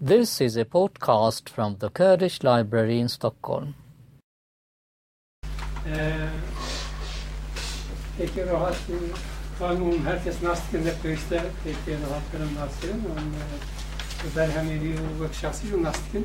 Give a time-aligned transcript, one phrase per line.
[0.00, 3.74] This is a podcast from the Kurdish Library in Stockholm.
[8.16, 8.76] Peki rahat
[9.58, 16.22] kanun herkes nasıl yapıyorsa peki rahat benim nasıl on berhemi ve şahsi nasıl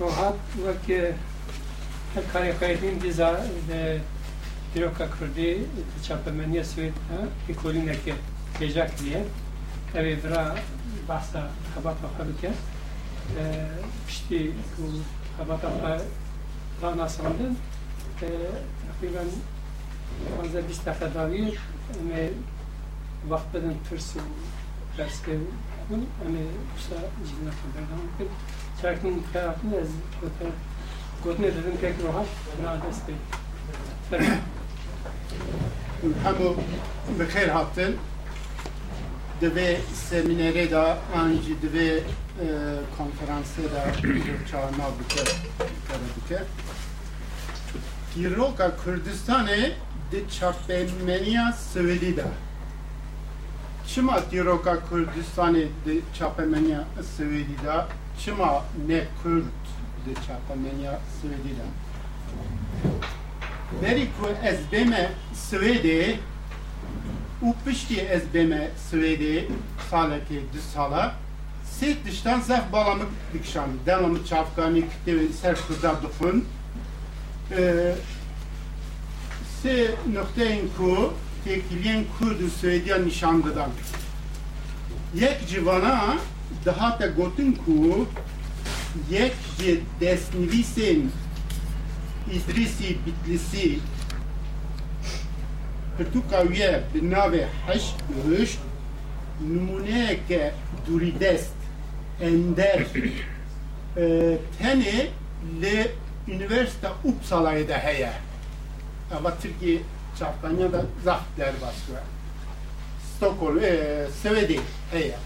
[0.00, 0.36] rahat
[0.88, 1.12] ve
[2.14, 3.40] her kare kaydın diza
[4.74, 5.58] Diroka Kurdi
[6.08, 6.92] çapemeniye Swed
[7.48, 8.14] ekolüne ki
[8.60, 9.24] gecek diye
[9.94, 10.18] evi
[11.11, 12.51] bira bahsa habata habike
[14.07, 14.83] pişti bu
[15.37, 15.69] habata
[16.81, 17.57] bana sandın
[18.21, 19.23] تقریبا
[20.37, 21.59] 15 20 دقیقه داویر
[21.99, 22.29] اما
[23.29, 24.19] وقت بدن ترس و
[24.97, 25.31] درس که
[25.89, 26.39] اون اما
[26.77, 28.29] بسا جینا که بردام کن
[28.81, 29.87] چرکن کاراتن از
[30.21, 30.51] گوتر
[31.23, 32.27] گوتنه دادن که راحت
[32.63, 32.69] نه
[39.42, 42.02] dve seminere da anji dve e,
[42.98, 43.92] konferanse da
[44.50, 45.30] çağına buke
[46.16, 46.42] buke
[48.14, 49.72] Giroka Kürdistan'e
[50.12, 52.24] de çapemeniya sevili da.
[53.86, 56.84] Çima Giroka Kürdistan'e de çapemeniya
[57.16, 57.88] sevili da.
[58.18, 59.44] Çima ne Kürt
[60.06, 61.66] de çapemeniya sevili da.
[63.82, 66.31] Beri ku ezbeme sevili da.
[67.42, 69.48] Uppishti ez beme svedi
[69.90, 71.14] saleti dysala.
[71.78, 73.68] Sit dıştan zeh balamık dikşan.
[73.86, 76.44] Denamı çafkani kitle ser kıza dıfın.
[79.62, 83.70] Se nokteyin ku tekilyen kurdu Svediya nişanlıdan.
[85.14, 86.16] Yek civana
[86.64, 88.06] daha da gotun ku
[89.10, 89.34] yek
[90.00, 91.12] desnivisin
[92.32, 93.78] İdrisi Bitlisi
[96.02, 97.94] Pirtukaviye binave haş
[98.26, 98.58] ürüş
[99.40, 100.52] numune ke
[100.86, 101.54] duridest
[102.20, 102.84] ender
[104.58, 105.06] tene
[105.62, 105.88] le
[106.28, 108.12] üniversite Uppsala'yı da heye.
[109.16, 109.78] Ama Türkiye
[110.18, 112.04] çaptanya da zah der başka.
[113.16, 114.60] Stockholm, e, Svedi
[114.90, 115.16] heye.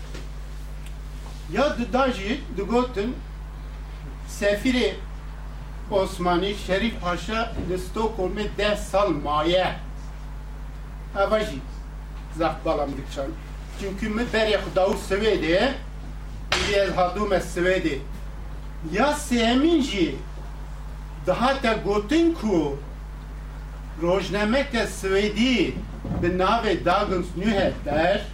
[1.52, 3.16] Ya dudaji dugotin
[4.28, 4.94] sefiri
[5.90, 9.85] Osmani Şerif Paşa de Stockholm'e de sal maye.
[11.16, 11.58] Avaji
[12.38, 13.26] zah balam dikçan.
[13.80, 15.74] Çünkü me beri kudavu Svedi,
[16.52, 18.00] bir hadume Svedi.
[18.92, 20.16] Ya seminci
[21.26, 22.78] daha da gotin ku
[24.02, 25.74] rojnamek Svedi
[26.22, 28.26] bi nave Dagens Nyheter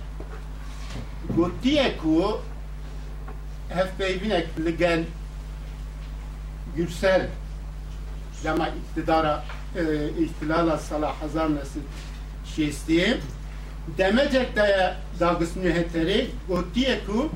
[1.37, 2.41] gotiye ku
[3.69, 5.05] hevpeyvinek ligen
[6.77, 7.29] Gürsel
[8.45, 9.45] lama iktidara
[9.77, 11.81] e, ihtilala salah hazar nesil
[12.57, 13.21] şesti
[13.99, 17.31] demecek de Dagens Nyheteri gotiye ku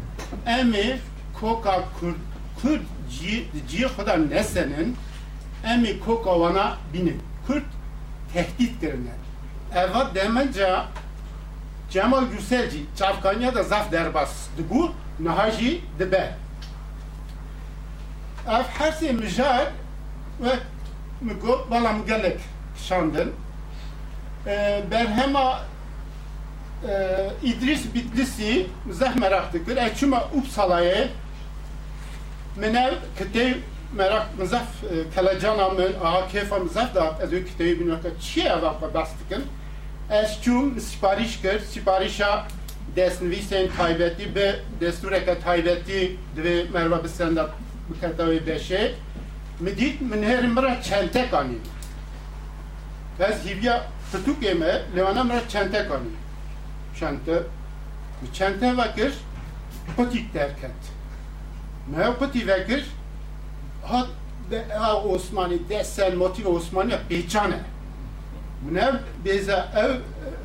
[0.47, 0.99] emi
[1.41, 2.15] koka kur
[2.62, 4.97] kur ci kadar nesenin
[5.65, 7.22] emi kokavana binin.
[7.47, 7.65] Kürt
[8.32, 9.16] tehdit derler.
[9.75, 10.82] Eva demence
[11.91, 16.34] Cemal Gürselci Çavkanya da zaf derbas digu nahaji dibe.
[18.48, 19.66] Ev her şey müjar
[20.41, 20.53] ve
[21.21, 22.41] mügo balam gelek
[22.88, 23.33] şandın.
[24.46, 25.60] Ee, berhema
[26.88, 29.76] e, İdris Bitlisi zah merak dikir.
[29.76, 31.08] Eçuma Uppsala'ya
[32.56, 33.54] menev kıtev
[33.92, 34.66] merak mızaf
[35.14, 39.44] kalacana men aha kefa mızaf da az o kitabı binu ka çiğ ava bastikin
[40.10, 42.46] es çum sipariş kır siparişa
[42.96, 47.50] desnivisen taybetti be destureka taybetti dve merva bisenda
[47.88, 48.94] bukatavi beşe
[49.60, 51.54] midit min her mra çente kani
[53.20, 53.86] ez hivya
[54.16, 56.09] tutuk eme levana mra çente kani
[56.99, 57.43] çente
[58.32, 59.15] çente vakir
[59.97, 60.97] patik derket
[61.91, 62.87] ne patik vakir?
[63.84, 64.09] Hat
[64.78, 67.60] ha Osmani desen motiv Osmani peçane.
[68.71, 68.93] Mne
[69.25, 69.91] beza ev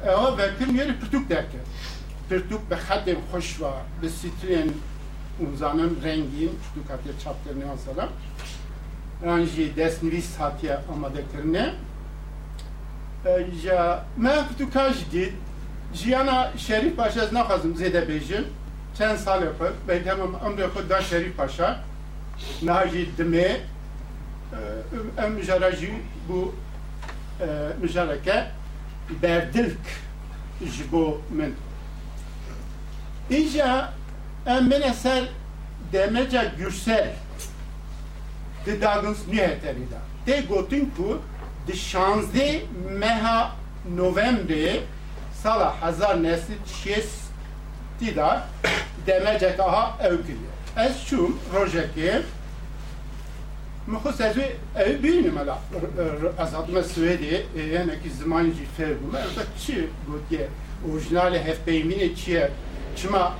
[0.09, 1.61] ev vekil yeri pirtuk derken.
[2.29, 4.81] Pirtuk be xadim hoş va be sitrin
[5.39, 8.09] unzanın rengin şu katya çaplarını mesela.
[9.23, 11.73] Ranji desnivis hatiye amadekerine.
[13.63, 14.31] Ja me
[15.11, 15.33] did
[15.93, 18.47] Jiyana Şerif Paşa ne kazım zede bejim.
[18.97, 19.71] Çend sal yapır.
[19.87, 21.79] Ben tamam amre da Şerif Paşa.
[22.61, 23.57] Naci dime
[25.17, 25.89] em müjarajı
[26.29, 26.55] bu
[27.81, 28.47] müjareke
[29.21, 29.77] berdilk
[30.65, 31.55] ji bo min.
[33.29, 33.93] İnca
[34.45, 35.23] em min eser
[35.93, 37.13] demeca gürsel
[38.65, 40.01] di dagins nüheteri da.
[40.25, 41.21] Te gotin ku
[41.67, 42.61] di şanzde
[42.99, 43.51] meha
[43.95, 44.79] novembre
[45.43, 47.21] sala hazar nesil şes
[48.01, 48.47] bitti da
[49.07, 50.51] demecek aha ev giriyor.
[50.77, 52.21] Ez çum rojeki
[53.87, 54.37] Muhus ez
[54.75, 55.59] ev biynim ala
[56.39, 60.47] az adıma Suedi yani ki zaman jî fêr bûme da çi gotiye
[60.91, 62.51] orijinali hevpeymînê çi ye
[62.95, 63.33] çima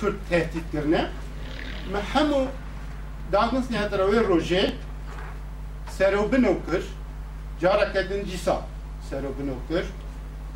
[0.00, 1.06] Kürt tehditkirine
[1.92, 2.46] me hemû
[3.32, 4.70] dagins nehdira wê rojê
[5.90, 6.54] serobino
[7.60, 8.60] careke din dîsa
[9.10, 9.84] serobino kir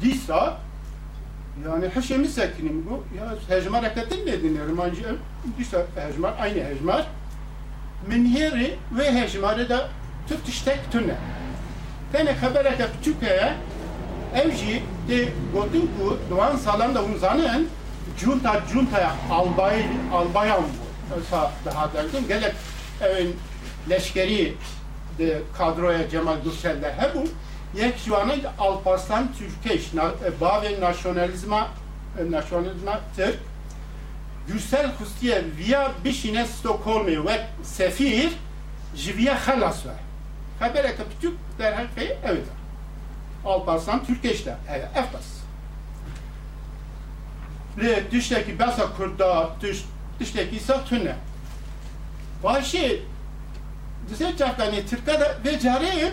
[0.02, 0.56] dîsa
[1.64, 3.04] yani hişemi sekinim bu.
[3.18, 5.16] Ya hecmar hareketin ne dinler mancı
[5.58, 7.06] dîsa hecmar aynı hecmar
[8.06, 9.88] min heri ve hecmarı da
[10.28, 11.14] tut iştek tüne.
[12.12, 13.54] Tene habereke küçükeye
[14.34, 17.68] evji de godin ku doğan salan da unzanın
[18.18, 22.28] junta juntaya albay albayan bu sa daha derdim.
[22.28, 22.54] Gelek
[23.02, 23.36] evin
[23.90, 24.54] leşkeri de
[25.58, 27.24] kadroya Cemal Gürsel'de hebu
[27.74, 31.68] yek şu an Alparslan Türkeş na, bave nasyonalizma
[32.30, 33.38] nasyonalizma Türk.
[34.48, 38.32] Gürsel Hustiye via bişine Stockholm'e ve sefir
[38.96, 39.90] jiviye halas ve
[40.60, 42.44] habere kapıtık derhal fe evet.
[43.44, 45.24] Alparslan Türkeş'te evet eftas.
[47.82, 49.84] Le düşteki basa kurda düş
[50.20, 51.14] düşteki ise tüne
[52.44, 53.00] Başı
[54.86, 56.12] Türkada ve cari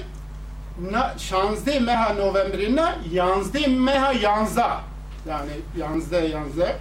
[0.92, 4.82] na şanzde meha novembrina yanzde meha yanza
[5.30, 6.76] yani yanzde yanzde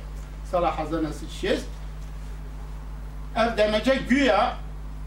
[0.51, 1.65] Salah Hazanesi şiz
[3.37, 4.57] ev demece güya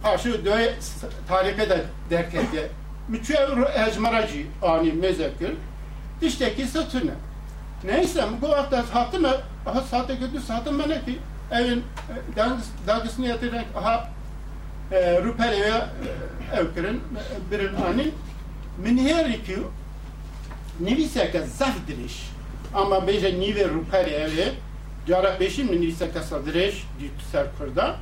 [0.04, 0.76] karşı döye
[1.28, 2.64] tarife de derk ediyor.
[3.08, 5.52] Müçev ecmaracı ani mezekir
[6.22, 7.12] dişteki satını.
[7.84, 9.32] Neyse bu vakta sattı mı?
[9.66, 11.20] Aha saatte götür sattım ne ki?
[11.52, 11.84] Evin
[12.88, 13.64] dergisini yatırın.
[13.76, 14.10] Aha
[14.92, 15.74] e, Rupeli'ye
[16.58, 17.02] evkirin
[17.52, 18.12] birin ani.
[18.78, 19.58] Min her ki
[20.80, 22.30] nivise ke zafdiriş
[22.74, 24.54] ama beje nive Rupeli evi
[25.08, 27.96] Cara beşin min nivise ke sadiriş dit ser kurda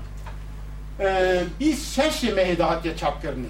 [1.60, 3.48] biz şeş mehdatya çapkırını.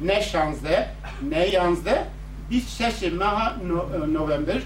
[0.00, 0.88] Ne şanzde
[1.28, 2.04] ne yanzde.
[2.50, 3.56] Biz şeş meha
[4.12, 4.62] november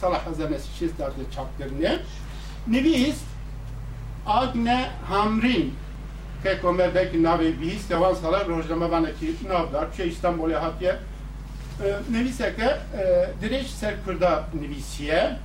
[0.00, 2.00] salah hazanesi şizdatya çapkırını.
[2.66, 3.16] Nivis
[4.26, 5.74] agne hamrin
[6.42, 10.96] Peygamber beki navi bihiste van salar rojlama van eki navdar çe İstanbul hatiye.
[11.84, 12.78] Ee, Neviseke
[13.40, 15.36] direş serkırda nevisiye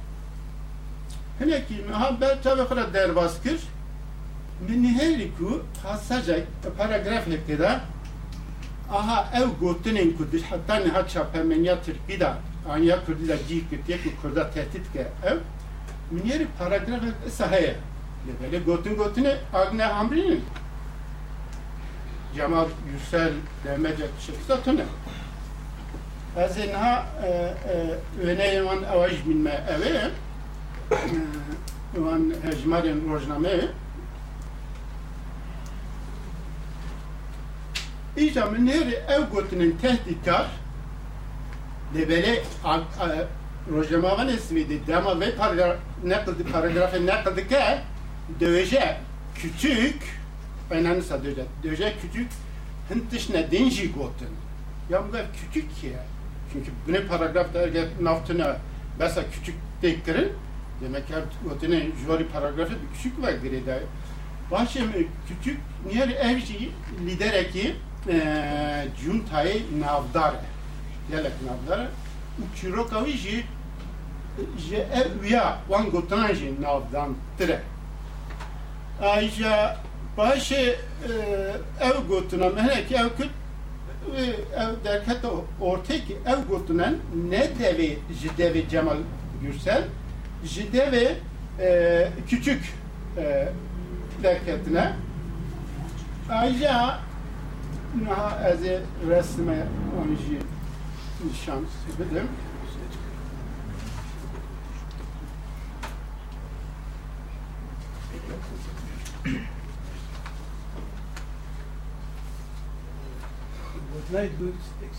[1.39, 3.59] Hineki muhabbet tavıkıra derbaskır
[4.69, 7.81] Biniheriku hassacak e, paragraf hektada
[8.91, 12.29] aha ev gotenin kudur hatta niha çapemenya Türkiye'de
[12.69, 15.37] anya kurdila cik kitiye ku kurda tehdit ke ev
[16.11, 17.73] miniyeri paragraf e, sahaya.
[18.43, 20.43] Böyle gotun gotune agne amrinin.
[22.35, 23.31] Cemal Yüksel
[23.63, 24.83] demece çıksa tüne.
[26.37, 27.05] Ez inha
[28.23, 30.11] öne van avaj min me eve
[31.97, 33.67] van hecmarin rojname
[38.17, 40.47] İşte min her ev gotinin tehditkar
[41.95, 42.43] lebele
[43.71, 47.81] rojnama van esmidi dema ve paragraf nakıldı paragrafı nakıldı ke
[48.39, 48.97] dövece
[49.35, 50.16] küçük
[50.69, 52.27] önemli sadece dövece küçük
[52.89, 54.29] hintişne denji gotin
[54.89, 55.93] ya bu küçük ki
[56.53, 58.57] çünkü bunu paragrafta erge naftına
[58.99, 60.31] besa küçük tekkirin
[60.81, 61.13] demek ki
[61.49, 63.83] gotine jori paragrafı küçük ve grede
[64.51, 64.91] Başım
[65.27, 66.69] küçük niye evci
[67.05, 67.75] lidereki
[69.03, 70.35] juntayı navdar
[71.11, 71.87] gelek navdar
[72.53, 73.45] uçurokavi ji
[74.57, 77.61] ji evya wan gotanji navdan tire
[79.01, 79.77] Ayrıca
[80.17, 80.75] başı
[81.81, 83.29] ev gotunan menek ev küt
[84.57, 85.25] ev derket
[85.61, 86.97] ortaya ki ev gotunan
[87.29, 88.97] ne devi jidevi Cemal
[89.41, 89.83] Gürsel
[90.43, 91.17] jidevi
[92.29, 92.73] küçük
[94.23, 94.93] derketine
[96.29, 96.99] ayrıca
[98.07, 98.59] naha ez
[99.09, 99.67] resme
[99.99, 100.39] onji
[101.29, 101.65] nişan
[101.99, 102.27] bilim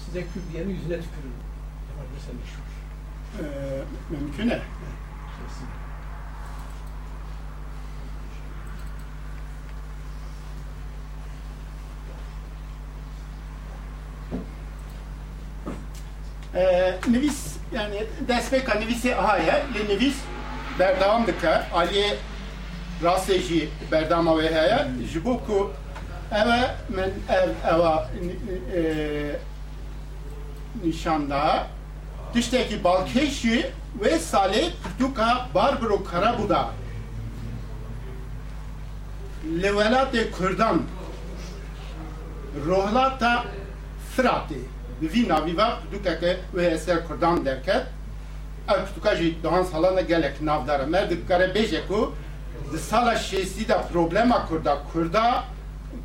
[0.09, 1.33] size Kübye'nin yüzüne tükürün.
[2.15, 2.69] Mesela meşhur.
[3.39, 4.61] Ee, mümkün e.
[16.55, 20.17] Ee, Nevis yani despeka nevisi haya li nevis
[20.79, 22.17] berdam dike aliye
[23.03, 25.73] rastêjî berdama wê heye ji bo ku
[26.33, 26.77] ev e
[27.29, 28.09] ev eva
[30.85, 31.67] Nişan'da,
[32.35, 33.71] dıştaki Balkeşi
[34.01, 36.71] ve Salep, Duka, Barbaro, Karabuda,
[39.63, 40.83] Levelat-ı Kürdan,
[42.67, 43.45] Rohlata
[44.17, 44.55] Fırat'ı,
[45.03, 47.87] Vina viva dukake ve eser Kurdan derket,
[48.69, 52.15] ev tukaji dohan salana gelek navdara merdik kare beje ku,
[52.81, 55.45] sala şesi da problema kurda, kurda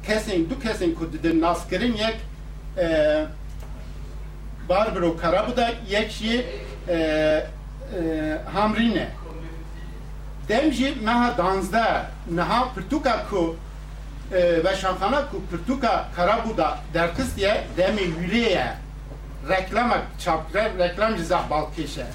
[0.08, 2.18] kesin du kesin ku dedi naskirin yek,
[2.77, 3.25] e,
[4.70, 6.46] Barbaro Karabudak Jekşi
[6.88, 7.46] e, e,
[8.53, 9.10] Hamrine.
[10.50, 13.55] Demji meha danzda neha pirtuka ku
[14.34, 18.74] e, ve şankana ku pirtuka Karabuda derkis diye demi yüreye
[19.50, 22.05] reklama çapre reklam cizah balkişe.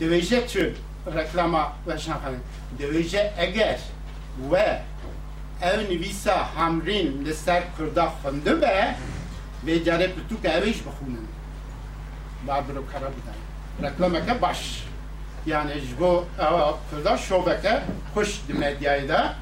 [0.00, 0.74] Deveje çü
[1.16, 2.36] reklama ve şankana.
[2.78, 3.80] Deveje eger
[4.52, 4.82] ve
[5.62, 8.12] ev nivisa hamrin li ser kurda
[8.62, 8.96] be
[9.66, 11.28] ve care pirtuka eviş bixunin.
[14.42, 14.84] Baş.
[15.46, 17.82] Yani jbo eva kurda şoveke
[18.14, 19.34] kuş di medyayı da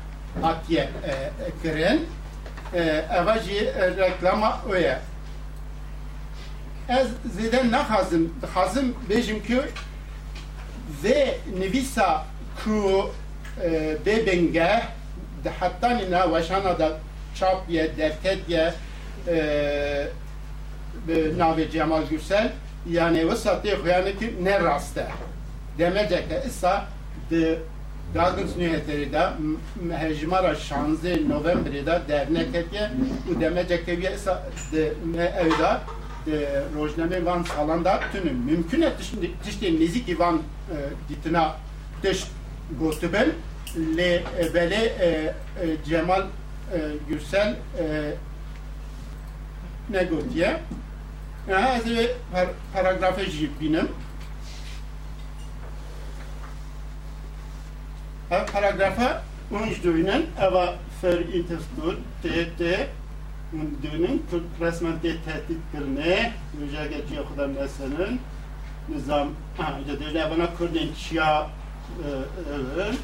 [0.43, 1.31] atiye e, e,
[1.63, 2.09] kirin.
[2.75, 4.99] E, eva jî e, reklama öye.
[6.89, 9.61] Ez zeden naxazim, dixazim bêjim ki
[11.05, 12.25] vê nivîsa
[12.65, 13.11] ku
[13.63, 14.83] e, bêbenge
[15.45, 16.99] di hetanî na weşana da
[17.35, 18.75] çap ye, derket ye
[19.29, 20.09] e,
[21.09, 22.53] bi navê Cemal Gürsel
[22.85, 25.07] wisa tê xuyanê ki ne rast e.
[25.79, 26.87] Demeceke issa
[27.31, 27.59] di
[28.15, 29.29] Dagins Nüheterî de
[29.97, 32.91] hejmara 16 Novemberê de derneketiye
[33.31, 35.81] û demeceke wî issa di me ew da
[36.27, 36.47] di
[36.77, 40.77] rojname van salan da tünün mümkün et tiştê tiştê nêzîkî van e,
[41.09, 41.57] dîtina
[42.03, 42.29] tişt
[42.81, 43.35] gotibin
[43.97, 45.33] lê e, e,
[45.89, 46.23] Cemal
[47.09, 47.57] Gürsel
[49.91, 50.61] ne gotiye
[51.49, 53.89] Ha, ez ê par- paragrafê jî bînim.
[58.31, 62.89] Ev paragrafa unj duyunun eva fer intestur te te
[63.55, 68.21] un duyunun Kürt resmen te tehdit kirne müjde geçiyor xuda meselin
[68.89, 71.51] nizam ha işte devlet bana Kürt'ün çiya
[72.77, 72.97] ön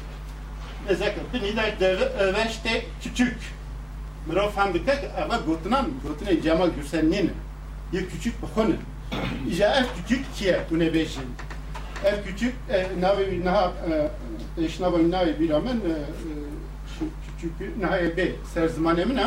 [0.89, 3.37] Mesela beni de devlet öveşte küçük
[4.27, 7.31] Mirov hem dikkat ama gotunan gotunan Cemal Gürsen'in
[7.93, 8.77] bir küçük bakın.
[9.49, 11.23] İja ev küçük kiye bu ne beşin.
[12.05, 13.73] Ev küçük e, navi naha
[14.57, 15.95] e, eşnava navi bir amen e,
[17.37, 19.25] küçük naha be serzman emine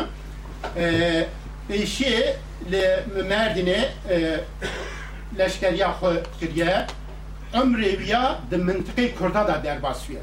[0.77, 1.27] e,
[1.69, 2.35] eşi
[2.71, 3.89] le merdine
[5.37, 6.87] leşkeriya xwe kiriye
[7.53, 10.21] ömrê viya di mintiqê Kurda da derbasûye.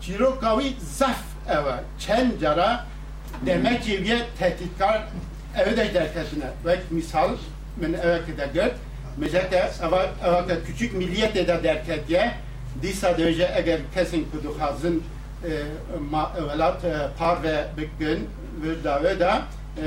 [0.00, 2.86] Çîroka wî zef ew e çend cara
[3.46, 5.02] demekî viye tehditkar
[5.56, 6.50] ew de derketine.
[6.64, 7.30] Wek misal
[7.76, 8.70] min eveke de
[9.82, 12.32] eva eva ke küçük milliyete de derketiye
[12.82, 15.02] dîsa döje eger kesin ku dixwazin
[15.44, 15.50] e,
[16.10, 18.28] ma welat e, par ve bikin
[18.62, 19.42] ve dave da
[19.76, 19.84] e,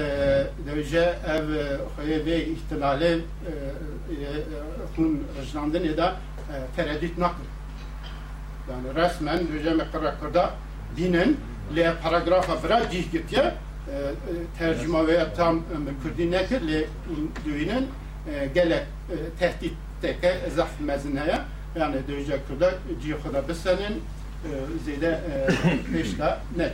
[0.65, 1.48] döje ev
[1.96, 3.20] xwe ve ihtilale e, e,
[4.96, 6.15] xun rejnandinê da
[6.50, 7.46] e, tereddüt nakir.
[8.70, 10.51] Yani resmen döje me qira kurda
[10.98, 11.38] dînin
[11.75, 13.53] lê paragrafa bira cih gitiye e,
[13.87, 14.13] e,
[14.59, 15.61] tercüme ve tam e,
[16.03, 16.85] Kürdî nekir lê
[17.45, 17.87] duyinin
[18.27, 19.15] e, gelek e,
[20.79, 21.39] mezineye
[21.75, 22.73] yani döje kurda
[23.03, 24.01] cih xuda bisenin
[24.45, 24.49] e,
[24.85, 26.73] zêde e, pêşta net.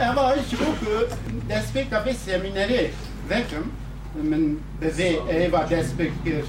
[0.00, 1.08] Eva ji bo ku
[1.48, 2.90] destpêka vê seminerê
[3.30, 3.72] vekim
[4.14, 6.44] min bi vê êva destpêk kir.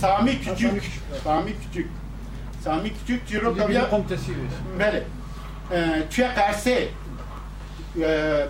[0.00, 0.82] Sami Küçük.
[1.24, 1.90] Sami Küçük.
[2.64, 3.28] Sami Küçük.
[3.28, 4.32] Ciroka Bir komitesi
[4.78, 5.02] Bəli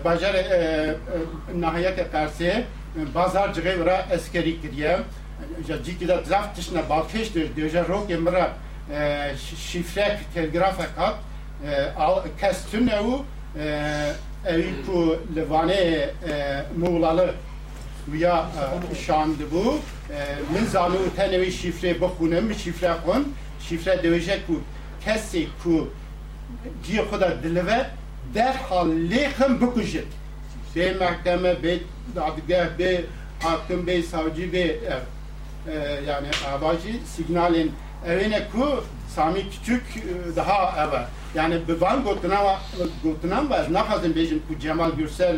[0.05, 0.43] bajarê
[1.63, 2.63] nahiyetê Qersê
[3.15, 4.99] bazarcixê wira eskerî kiriye
[5.67, 8.45] ja de zav tişne balkêş de dêje rokê min re
[9.67, 11.15] şîfrek telgrafek hat
[12.39, 13.21] kes tune û
[14.45, 16.09] evî ku li vanê
[16.77, 17.33] muğlalı
[18.17, 18.45] ya
[19.05, 19.75] şan dibû
[20.53, 23.23] min zanû û tenê wî şîfrê bixûne min şîfre xwin
[23.65, 24.61] şîfre dêje ku
[25.05, 25.89] kesê ku
[26.83, 27.03] ciyê
[28.33, 30.07] derhal lehim bükücük.
[30.75, 31.79] Be mahkeme, be
[32.15, 33.05] dadgah, be
[33.39, 34.77] hakim, be savcı, be e,
[35.67, 35.73] e,
[36.07, 37.71] yani avacı signalin
[38.07, 38.83] evine ku
[39.15, 41.03] Sami küçük e, daha eve.
[41.35, 42.03] Yani bevan
[43.03, 43.67] gotunan var.
[43.73, 45.37] Ne kadar bejim ku Cemal Gürsel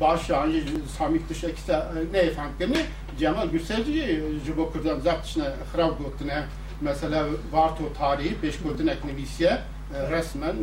[0.00, 0.62] baş yani
[0.98, 1.82] Sami küçük işte
[2.12, 2.76] ne fankını
[3.18, 6.44] Cemal Gürselci jibo kurdan zaten xrab gotuna
[6.80, 9.58] mesela var to tarihi beş gotuna eknevisiye
[9.94, 10.54] e, resmen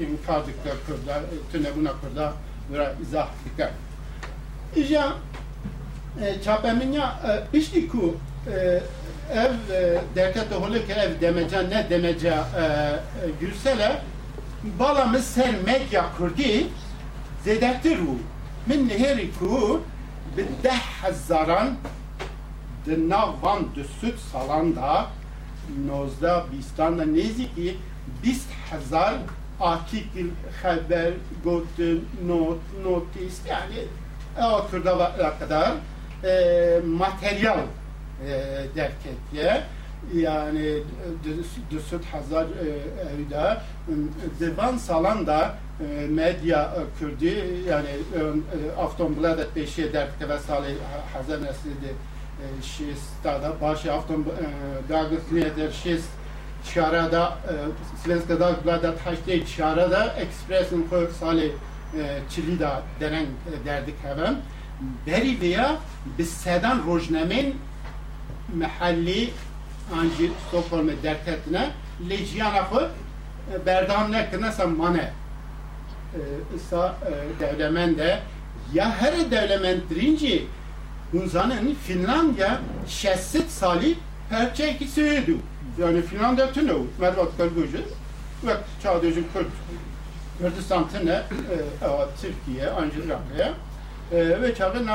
[0.00, 2.32] e, imkadıklar kırda, e, tünebuna kırda
[2.70, 3.72] bura izah dikkat.
[4.76, 5.12] İja
[6.44, 7.20] çapeminya
[7.52, 8.16] işti ku
[9.34, 9.52] ev
[10.14, 12.34] derket holu ki ev demece ne demece
[13.40, 14.00] gürsele
[14.78, 16.66] balamız ser medya kurdi
[17.44, 18.18] zedektir bu.
[18.66, 19.80] Min neheri ku
[20.36, 21.76] biddeh hazzaran
[22.86, 25.06] dinavan düsüt salan da
[25.86, 27.76] nozda bistanda nezi ki
[28.22, 29.18] 20 000
[29.60, 30.26] artikel,
[30.62, 31.12] haber,
[31.44, 33.84] gördüm, not, notis yani
[34.38, 34.90] e, o türde
[35.38, 35.72] kadar
[36.24, 37.58] e, materyal
[38.26, 38.28] e,
[38.76, 39.62] derk ettiye.
[40.14, 40.82] Yani
[41.70, 42.68] 400 hazar e,
[43.12, 43.56] evde
[44.40, 47.34] divan salan da e, medya kürdü
[47.68, 47.88] yani
[48.78, 50.74] avtombladet beşiye derkte ve salih
[51.12, 51.94] hazar neslidi
[52.62, 55.98] şi stada başı avtombladet şi
[56.74, 57.52] čara da e,
[58.02, 63.94] slovenska da vlada taşte çara da ekspresin ko sali e, çili da denen e, derdik
[64.02, 64.36] hemen.
[65.06, 65.76] Beri veya
[66.18, 67.56] biz sedan rojnemin
[68.54, 69.30] mahalli
[70.00, 71.70] anji Stockholm'e dertetine
[72.08, 72.82] lejiyana ko
[73.66, 75.12] berdam nekine sen mane.
[76.70, 76.94] Sa
[77.40, 78.18] devlemen de
[78.74, 80.46] ya her devlemen drinci
[81.12, 83.96] Hunzanın Finlandiya 60 salih
[84.30, 85.40] perché chi sei du?
[85.78, 87.74] Yani Finlandiya tünü, mervatlar gujuz.
[87.74, 89.46] E, e, ve çağdözün Kürt,
[90.38, 91.22] Kürdistan tünü,
[92.20, 93.52] Türkiye, Anjirlandiya.
[94.12, 94.88] Ve çağdözün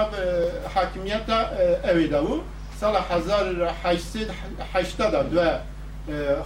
[0.74, 2.44] hakimiyet de e, evi davu.
[2.80, 3.48] Sala hazar
[3.84, 4.30] haşsid,
[4.74, 5.60] haşta da dve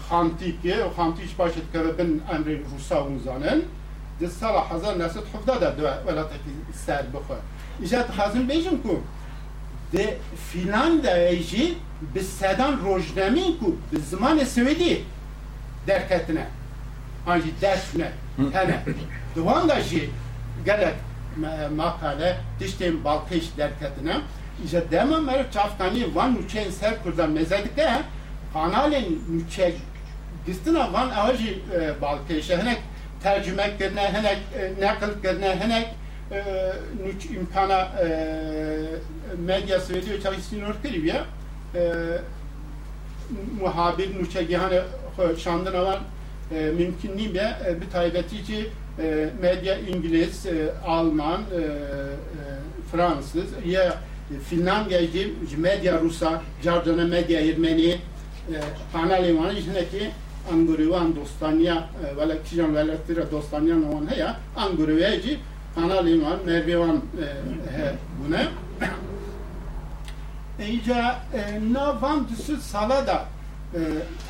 [0.10, 1.88] xantiki, xantiş başet kere
[2.36, 3.62] emri Rusa unzanen.
[4.20, 7.36] Di sala hazar nesit hufda da dve, vela teki ser bixwe.
[7.84, 9.02] İjat hazin bejim ku,
[9.94, 10.18] de
[10.52, 11.74] Finlandiya'ya jî
[12.16, 15.02] bi sedan rojnamîn ku bi zimanê Swêdî
[15.88, 16.46] derketine.
[17.28, 18.80] An jî dersine hene.
[19.36, 20.10] Di wan de jî
[20.66, 20.96] gelek
[21.76, 24.18] makale tiştên balkêş derketine.
[24.72, 27.90] Ji dema mer çafkanî van nûçeyên ser kurda meze dike
[28.54, 29.72] kanalên nûçe
[30.46, 31.60] gistina van ew jî
[32.02, 32.80] balkêşe hinek
[33.24, 35.88] tercümek kirine hinek e, nekil kirine hinek
[37.06, 37.92] nüç imkana
[39.46, 41.16] medya söylüyor çalışsınıyor kiriyor
[43.62, 44.82] muhabir nüçe gihane
[45.38, 46.00] şandın alan
[46.52, 48.70] mümkün değil be bir taybetici
[49.42, 50.46] medya İngiliz,
[50.88, 51.42] Alman,
[52.92, 53.98] Fransız ya
[54.50, 57.98] Finlandiyacı medya Rusa, Cardana medya Ermeni
[58.94, 60.10] kanali var içindeki
[60.54, 64.40] Angurivan dostanya vela kijan vela tira dostanya navan heya
[65.76, 67.02] Angurivacı kanali var Mervevan
[68.26, 68.42] buna
[70.60, 71.16] İyice
[71.74, 73.26] navan düsü salada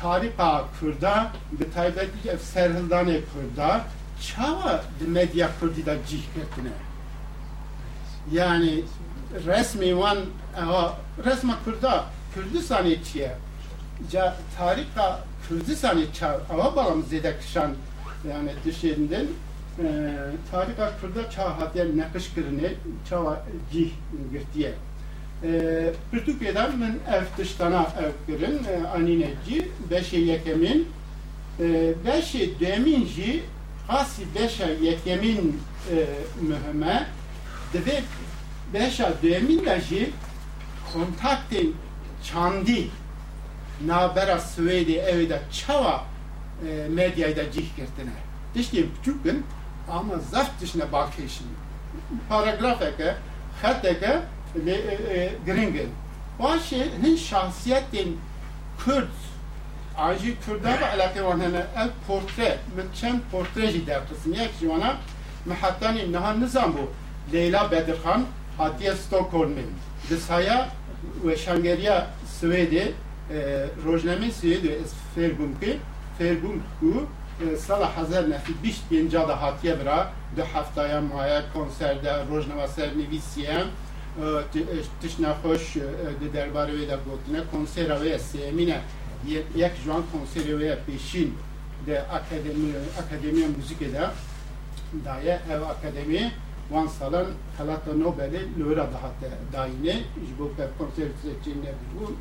[0.02, 3.80] tarika kurda bir taybetici serhildane kurda
[4.20, 6.72] çava medya kurdi da cihketine
[8.32, 8.82] yani
[9.46, 10.18] resmi van
[11.24, 13.36] resma kurda Kürdistan'ı çiye
[14.12, 17.70] ja tarika Kürdistan'ı çav ava balam zedekşan
[18.28, 19.26] yani dışarından
[20.50, 22.72] tarih akfırda çahaden nakış kırını
[23.08, 23.90] çava cih
[24.32, 24.72] girtiye.
[26.10, 28.60] Pırtukeden men ev dıştana ev kırın
[28.94, 30.88] anineci beşe yekemin
[32.06, 33.42] beşe deminci
[33.88, 35.60] hasi beşe yekemin
[36.40, 37.06] mühime
[37.74, 38.02] dve
[38.74, 40.10] beşe deminci
[40.92, 41.76] kontaktin
[42.24, 42.88] çandi
[43.86, 46.04] nabera Svedi evde çava
[46.88, 48.12] medyayda cih girtine.
[48.54, 49.44] Diştiğim küçük gün
[49.90, 51.46] ama zaft dışına bakışın.
[52.28, 53.14] Paragraf eke,
[53.62, 54.20] hat eke,
[55.46, 55.88] gringen.
[56.38, 58.20] Başı hin şahsiyetin
[58.84, 59.08] Kürt
[59.98, 61.40] Aji Kürda ve alakalı olan
[61.76, 64.34] el portre, min çend portre jî derkisin.
[64.34, 64.96] Yek jwana
[65.46, 66.90] me hattani niha nizam bu.
[67.32, 68.24] Leyla Bedirhan
[68.58, 69.66] hatiye Stockholm'in.
[70.10, 70.68] Disaya
[71.24, 72.06] ve şangeriya
[72.40, 72.94] Swedi
[73.84, 74.92] rojname Swedi es
[76.18, 76.62] ferbum
[77.39, 82.25] ki ferbum ku sala hazar nefi biş binca da hatiye bira de haftaya maya konserde
[82.31, 83.67] rojnama ser nivisiyen
[85.01, 85.75] tişna hoş
[86.21, 88.81] de derbarı ve da gotine konsera ve semine
[89.55, 91.31] یک جوان کنسری پیشین
[91.87, 94.09] ده اکادمی اکادمی موزیک ده
[95.05, 96.31] دایه او اکادمی
[96.71, 99.19] وان سالن خلات نوبل لورا دهات
[99.53, 99.95] داینه
[100.27, 102.17] جبو که کنسر سچین نبود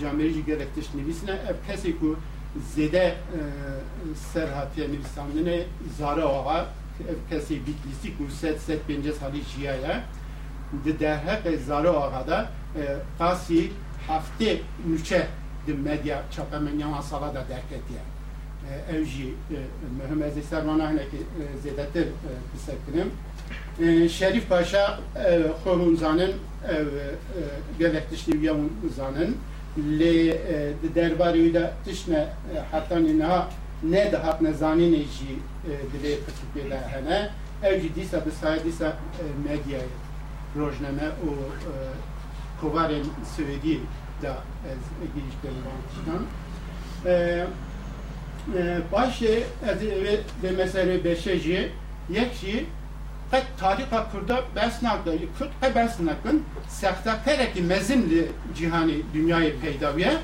[0.00, 2.16] cameri gerektiş nivisine ev kesi ku
[2.74, 3.14] zede
[4.32, 5.64] serhatiye nivisandine
[5.98, 6.66] zara ağa
[7.30, 10.02] کسی بیتلیسی کو ست ست پنجه سالی جیایه
[10.84, 12.46] ده در حق زارو آقا
[13.18, 13.70] قاسی
[14.08, 15.28] هفته نوچه
[15.66, 18.02] ده مدیا چاپه من یما سالا دا درکتیه
[18.92, 19.34] اوجی
[19.98, 21.18] مهم از سرمانه هنه که
[21.62, 22.06] زیده تر
[27.79, 29.37] gerektischliwiya hûn zanin
[29.99, 30.17] lê
[30.81, 32.27] di derbarê wî de tişne
[32.71, 33.49] hetanê niha
[33.83, 35.33] ne dihat nezanînê jî
[35.91, 37.29] dilê pirtûkê de hene
[37.63, 38.93] ew jî dîsa bi sayê dîsa
[39.45, 39.87] medyayê
[40.59, 41.29] rojname û
[42.61, 43.77] kovarên Swêdî
[44.23, 44.33] da
[44.71, 44.83] ez
[45.15, 46.21] giriştim bantiştan.
[48.91, 49.35] Başê
[49.71, 51.71] ez ê demesere beşe jî
[53.31, 56.41] Hə tarix haqqında bəhs naqdayı küt, hə bəhs naqın
[56.79, 57.13] səxtə
[58.57, 60.17] cihani dünyayı peydaviyə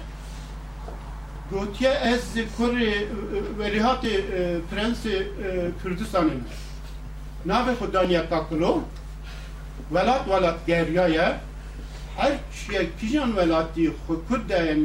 [1.52, 3.06] Gotiye ez kuri e,
[3.60, 6.44] velihati e, prensi e, Kürdistan'ın
[7.46, 8.82] nave xudaniye kakılo
[9.92, 11.40] velat velat geryaya
[12.18, 12.34] her
[12.68, 13.92] şey kijan velati
[14.30, 14.78] Kürdiye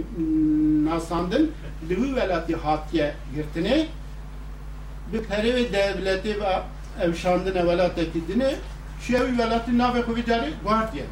[0.85, 1.50] nasandın
[1.88, 3.87] lihu velati hatiye girtini
[5.12, 6.62] bir perivi devleti ve
[7.00, 8.55] evşandın velateti dine
[9.07, 11.05] şevi velati nave kuvvetleri guardiya.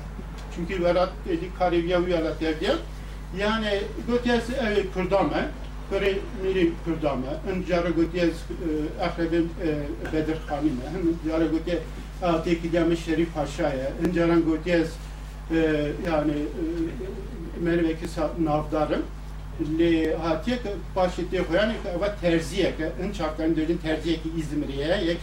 [0.55, 2.73] Çünkü velat dedi kariviya velat evdiya.
[3.39, 5.49] Yani götiyes evi kurdame,
[5.91, 8.35] kore miri kurdame, încarı götiyes
[9.03, 9.51] ahrebim
[10.13, 10.85] Bedir Khanime,
[11.25, 11.79] încarı götiye
[12.45, 14.89] teki demiş Şerif Paşa'ya, încaran götiyes
[16.07, 16.35] yani
[17.61, 18.07] merveki
[18.45, 19.03] navdarım.
[19.80, 25.06] li hatiye ke paşeti xoyani ke ve terziye ke in çarkan döjün terziye ki İzmir'e
[25.06, 25.18] yek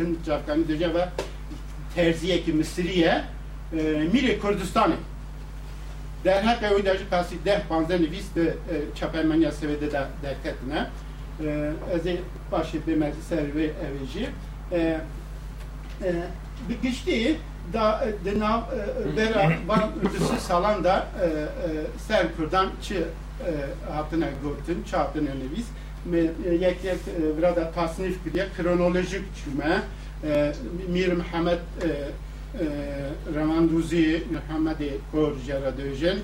[0.00, 1.08] in çarkan döjün ve
[1.94, 3.24] terziye ki Mısır'e
[4.12, 4.96] mire Kürdistan'ı
[6.24, 8.54] در حق او در کاسی ده پانزده نویس به
[8.94, 10.80] چاپمنیا سویده در درکتنه
[11.94, 12.00] از
[12.50, 14.26] باشید به مجلس و اویجی
[16.68, 17.36] بگشتی
[17.72, 18.60] da denav
[19.16, 21.06] bera van ötesi salan da
[22.06, 23.04] ser kurdan çı
[23.91, 25.65] hatına gotun çatın nevis
[26.61, 26.99] yek yek
[27.37, 29.81] burada tasnif kiriye kronolojik çüme
[30.87, 31.59] Mir Muhammed
[33.35, 34.77] Ramanduzi Muhammed
[35.11, 36.17] Kor Jara Döjen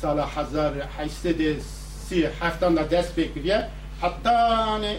[0.00, 1.54] sala hazar haysede
[2.08, 3.68] si haftan da dest bekliye
[4.00, 4.98] hatta hani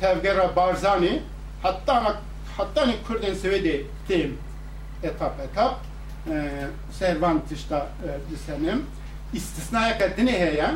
[0.00, 1.22] tevgera barzani
[1.62, 2.16] hatta
[2.56, 4.30] hatta hani Kürden sevedi tem
[5.02, 5.80] etap etap
[6.92, 7.88] servan tışta
[8.32, 8.86] lisenim
[9.32, 10.74] istisnaya kadını heya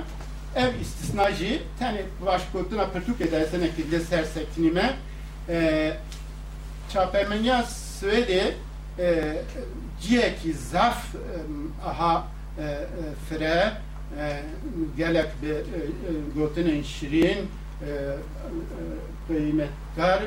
[0.56, 4.96] ev istisnacı tane başkotuna pırtuk edersene ki de sersektinime
[6.92, 8.56] çapemenya Svedi
[10.00, 11.04] ciyeki zaf
[11.86, 12.26] aha
[13.28, 13.72] fire
[14.96, 15.56] gelek bir
[16.40, 17.48] gotinin şirin
[19.28, 20.22] kıymetkar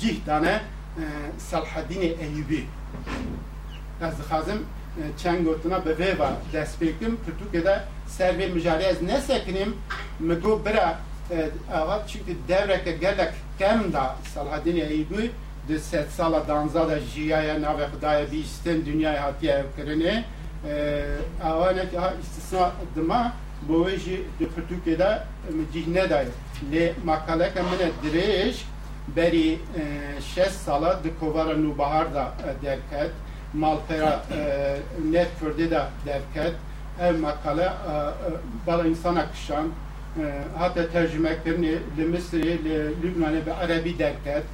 [0.00, 0.60] cihdane
[1.38, 2.64] Salhaddin Eyyubi.
[4.02, 4.66] Ez dixwazim
[5.22, 7.18] çend gotina bi vê ve dest pê bikim
[8.08, 9.76] pirtûkê de ser vê mijarê ez nesekinim
[10.18, 10.98] mi got bira
[11.74, 15.30] ava çünkü devreke gelek kem da Salahaddin Eyyubi
[15.68, 20.22] di sed sala danza da jiyaya navê xudaya bîstin dünyaya hatiye evkirinê
[21.44, 23.32] ava ne ha istisna dima
[23.68, 25.22] bo wê jî di pirtûkê de
[25.72, 26.28] cih nedaye
[26.72, 28.54] lê makaleke min e dirêj
[29.16, 29.58] berî
[30.34, 33.12] şeş sala di kovara nûbahar da derket
[33.54, 34.22] malpera
[35.12, 36.54] net kurde da derket
[37.00, 37.72] ev makale
[38.66, 39.68] bala insana kışan
[40.58, 41.36] hatta tercüme
[42.10, 44.44] Mısri, li Lübnan'ı ve Arabi derket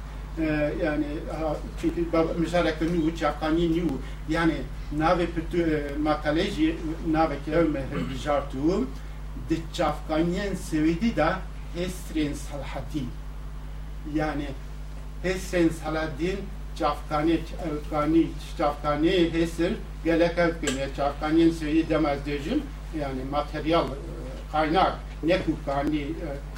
[0.83, 1.05] yani
[1.81, 2.05] çünkü
[2.39, 3.91] müşareke nu çakani nu
[4.29, 4.53] yani
[4.97, 6.75] nave pütü makaleci
[7.11, 8.87] nave ki ev mehir bijartu
[9.49, 11.39] di çafkanyen sevidi da
[11.75, 13.09] Hesrin Salahaddin
[14.13, 14.47] yani
[15.23, 16.37] Hesrin Salahaddin
[16.79, 17.39] çafkani
[17.91, 22.63] çafkani çafkani Hesir gelek evkine çafkanyen sevidi demez diyeceğim.
[22.99, 23.87] Yani materyal
[24.51, 26.07] kaynak ne kukani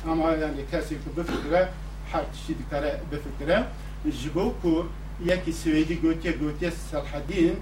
[0.09, 1.69] ama yani kesik bu fikre
[2.11, 3.63] her kişi dikare bu fikre.
[4.11, 4.87] Jibo ku
[5.25, 7.59] yeki Svedi gotiye gotiye Salahaddin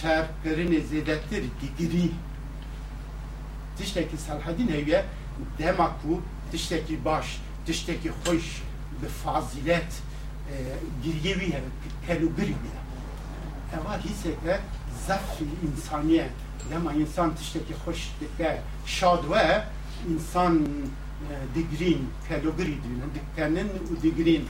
[0.00, 2.10] şarkırını zedetir digiri
[3.78, 5.04] tişteki Salahaddin eviye
[5.58, 8.62] demaku tişteki baş tişteki hoş
[9.24, 10.02] fazilet
[11.04, 11.54] giryevi
[12.06, 12.54] pelugri
[13.74, 14.60] eva hiseke
[15.06, 16.28] zafi insaniye
[16.70, 19.64] lema insan tişteki hoş dike şadve
[20.14, 20.66] insan
[21.54, 23.68] digrin pelugri diyor dikkenin
[24.02, 24.44] digrin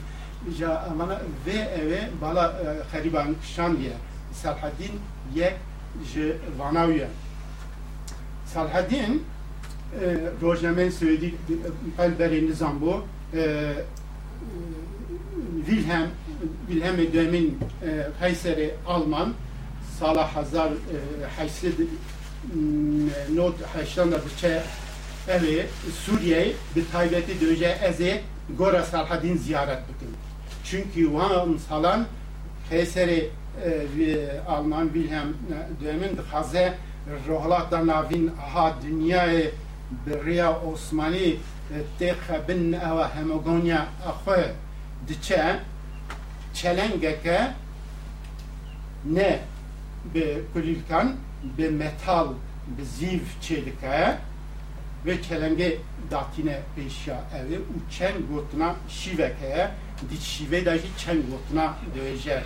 [0.57, 3.93] ja bana ve eve bala xeriban kişan diye
[4.33, 4.91] Salahaddin
[5.35, 5.55] yek
[6.13, 7.07] ji vanawiye
[8.53, 9.23] Salahaddin
[10.41, 11.35] rojnamen söyledi
[11.97, 13.03] pelberi nizam bu
[15.67, 16.09] Wilhelm,
[16.67, 19.33] Wilhelm Dömin e, Kayseri Alman,
[19.99, 20.75] Salah Hazar e,
[21.37, 21.71] Haysi
[23.35, 24.63] Not Hayşlanda Biçe
[25.27, 25.65] Evi
[26.05, 28.21] Suriye bir taybeti döje ezi
[28.57, 30.15] Gora Salhadin ziyaret bugün.
[30.63, 32.05] Çünkü Van Salan
[32.69, 33.29] Kayseri
[33.65, 36.73] e, Alman Wilhelm e, Dömin Haze
[37.27, 39.51] Rohlatan Avin Aha Dünyayı
[40.05, 41.35] Birya Osmani
[41.99, 44.51] Tekha Bin Ava Hemogonya Akhoye
[45.07, 45.59] diçe
[46.53, 47.51] çelengeke
[49.05, 49.39] ne
[50.15, 51.15] be kulilkan
[51.57, 52.27] be metal
[52.77, 54.17] be ziv çelike
[55.05, 55.77] ve çelenge
[56.11, 59.71] datine peşya evi u çen gotuna şivekeye
[60.09, 62.43] di şive dahi çen gotuna döje.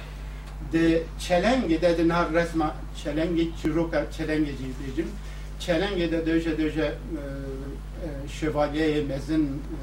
[0.73, 5.11] De çelenge dedin har resma çelenge çiroka çelenge diyeceğim
[5.59, 9.79] çelenge de döje döje e, e, şövalyeye mezin e,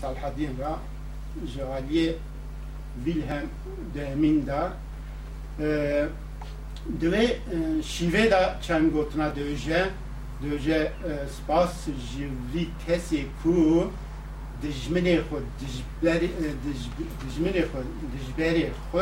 [0.00, 0.78] Salhadin ra
[1.54, 2.14] Şövalye
[3.04, 3.48] Wilhelm
[3.94, 4.72] Demin da
[5.60, 6.06] e,
[7.00, 9.88] dve e, şiveda çengotuna döje
[10.42, 10.92] döje e,
[11.28, 13.90] spas jivitesi ku
[14.62, 16.48] dijmini xo dijberi e,
[17.20, 17.78] dijmini xo
[18.12, 18.98] dijberi xo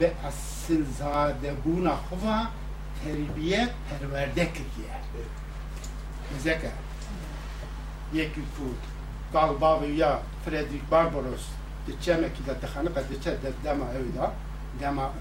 [0.00, 2.50] be asil zade buna xova
[3.04, 4.94] terbiye perverde kiriye.
[6.42, 6.66] Zeka.
[6.66, 6.72] E.
[8.18, 8.91] Yekil kurt.
[9.32, 11.46] Galbavi ya Fredrik Barbaros
[11.86, 14.32] diçeme ki de tıkanı kad diçe de dema evda
[14.80, 15.12] dema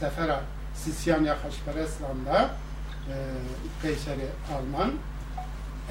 [0.00, 0.40] sefera
[0.74, 2.50] Sisyanya Haşperestlan'da
[3.08, 3.14] e,
[3.82, 4.90] Kayseri Alman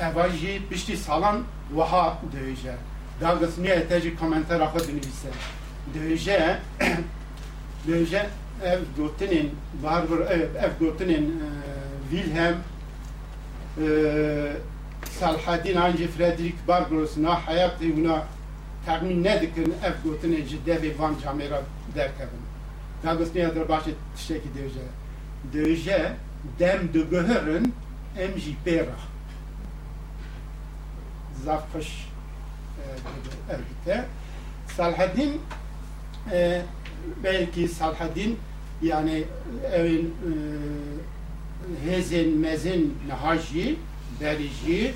[0.02, 2.76] evajî piştî salan wiha dihêje.
[3.22, 5.30] Dagis niye te jî komentera xwe dinivîse.
[5.94, 6.58] Dihêje
[7.88, 8.26] dihêje
[8.64, 9.50] ev gotinên
[9.84, 10.20] Barbar
[10.66, 11.26] ev gotinên
[12.12, 12.58] Wilhelm
[15.20, 18.24] Salhadin ancî Frederick Barbaros na hayatê wina
[18.86, 21.62] termîn nedikin ev gotinên ji devê van camêra
[21.96, 22.44] derkevin.
[23.04, 24.86] Dagis niye der başê tiştekî dihêje.
[25.54, 26.12] Dihêje
[26.60, 27.74] dem diguhirin
[28.18, 28.98] em jî pêra.
[31.46, 32.10] Zafış
[33.50, 34.06] elbette.
[34.78, 35.42] Salhadin
[36.32, 36.62] e,
[37.24, 38.40] belki Salhadin
[38.82, 39.24] yani
[39.74, 43.78] evin e, hezin mezin nahaji
[44.22, 44.94] berici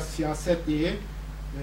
[0.00, 1.62] siyaset diye e,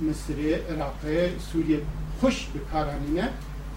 [0.00, 1.80] Mısır'ı, Irak'ı, Suriye
[2.20, 3.28] hoş bir karanine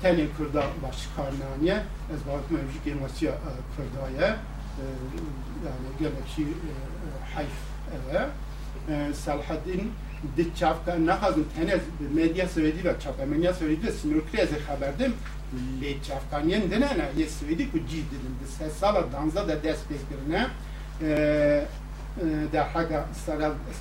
[0.03, 3.33] tenê Kurda başkarnaniye ez bakim ev jî kêmasiya
[3.75, 4.27] Kurdaya
[5.65, 6.47] yani gelek jî
[7.35, 7.57] heyf
[7.95, 8.29] ev
[8.93, 9.91] e Salhadin
[10.37, 11.81] di çavka nexazin tenez
[12.13, 15.13] medya Swedî ve çapemeniya Swedî ve sinirokirê ez ê xeberdim
[15.81, 19.63] lê çavkaniyên dinene yê Swedî ku cî didin di sed sala danza de
[21.03, 21.67] dest
[22.17, 23.05] pêkirine derhaka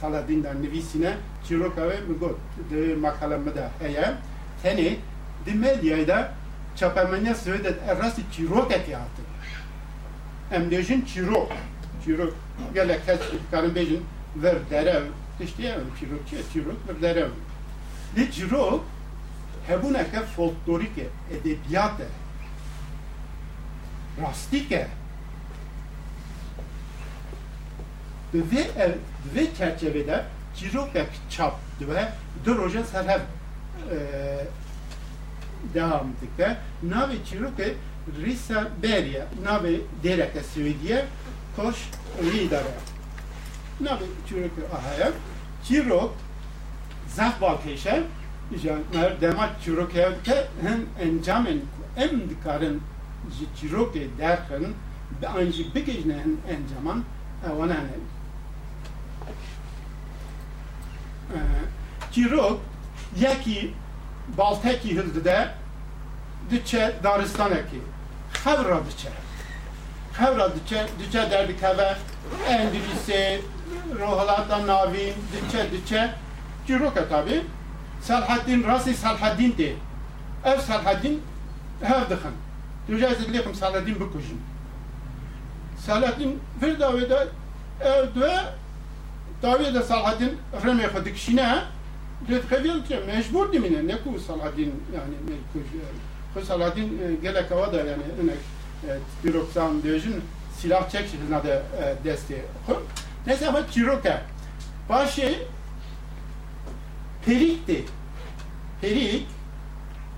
[0.00, 1.16] Saladin der nivîsîne
[1.48, 2.36] çîroka wê min got
[2.70, 4.14] di makale me de heye
[4.64, 4.96] tenê
[5.46, 6.32] di medyayda
[6.76, 9.26] çapemeniya Swedê rastî çîrokekê hatin
[10.52, 11.52] em dêjin çîrok
[12.04, 12.34] çîrok
[12.74, 14.00] gelek kes karin bêjin
[14.36, 15.02] ver derev.
[15.38, 17.28] Tiştî ev çîrok çi çîrok ver derev.
[18.16, 18.84] Lê çîrok
[19.68, 21.06] hebûneke folklorîk e
[21.36, 22.06] edebiyat e
[28.34, 28.92] e ev
[29.34, 30.24] di vê çerçevede
[30.56, 32.12] çîrokek çap dibe
[32.44, 33.20] du roja ser hev
[35.74, 36.56] devam dike
[36.88, 37.74] navê çîrokê
[38.24, 41.04] rîsa beriye navê dêreke Swêdiye
[41.56, 41.76] koş
[42.20, 42.74] wî dere
[43.82, 45.12] navê çîrokê ahaya
[45.64, 46.14] çîrok
[47.08, 48.02] zaf balkêşe
[48.62, 52.82] ja mer dema çîrokê ke hin encamên ku em dikarin
[53.34, 54.74] ji çîrokê derxin
[55.22, 57.04] bi an jî bigihîne hin encaman
[57.50, 57.74] ewana
[61.34, 61.62] hene
[62.12, 62.60] çîrok
[63.16, 63.74] yekî
[64.38, 65.48] baltekî hildide
[66.50, 67.80] diçe daristanekî
[68.44, 69.12] xevra diçe.
[70.18, 71.96] Xevra diçe diçe derdikeve
[72.48, 73.40] Endülüsê
[74.00, 76.14] rohalata navîn diçe diçe.
[76.68, 77.42] E tabi
[78.00, 79.72] Selhaddin rasî Selhaddin tê
[80.44, 81.22] ev Selhaddin
[81.82, 82.34] hev dixin
[82.88, 84.40] Duja ez dilêxim Selhaddin bikujin
[85.86, 87.28] Selhaddin vir davê de
[89.42, 91.62] de Selhaddin remê xwe dikişîne
[92.30, 95.68] Redxeviyel ki mecbur dimine ne ku Saladin yani mecbur
[96.34, 98.38] ku Saladin gelek ava da yani önek
[99.24, 100.22] büroksan diyojin
[100.58, 101.62] silah çek şeklinde de
[102.04, 102.42] desteği.
[103.26, 104.22] Neyse ama Çiroka
[104.88, 105.34] başı
[107.26, 107.84] perikti.
[108.80, 109.26] Perik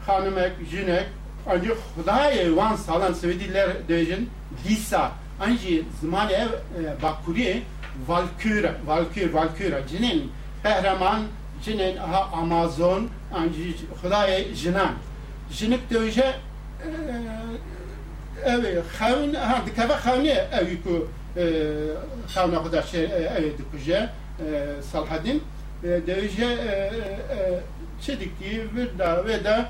[0.06, 1.06] hanımek, jinek
[1.46, 4.30] ancak Hudaya van salan Svediler diyojin
[4.68, 6.48] disa anji zaman ev
[7.02, 7.62] bakuri
[8.08, 10.32] Valkyra, Valkyr, Valkyra, cinin,
[10.64, 11.22] behraman,
[11.64, 13.08] cinin, aha Amazon,
[14.02, 14.92] hılaye jinan.
[15.50, 16.34] Jinik dövüşe,
[18.44, 21.44] e, evi, xavun, ha, dikava xavuni evi ku, e,
[22.28, 25.42] xavuna kadar şey, evi dikuje, e, Salhadin,
[25.82, 26.58] dövüşe,
[28.02, 29.68] çedikki, virda, veda,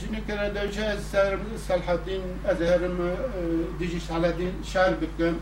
[0.00, 0.96] jinikere dövüşe,
[1.66, 2.98] Salhadin, ezherim,
[3.80, 5.38] dijiş Salhadin, şer bitkim,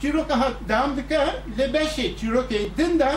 [0.02, 0.36] چیرو که
[0.68, 1.20] دام دکه
[1.58, 3.12] لبشه چیرو که دنده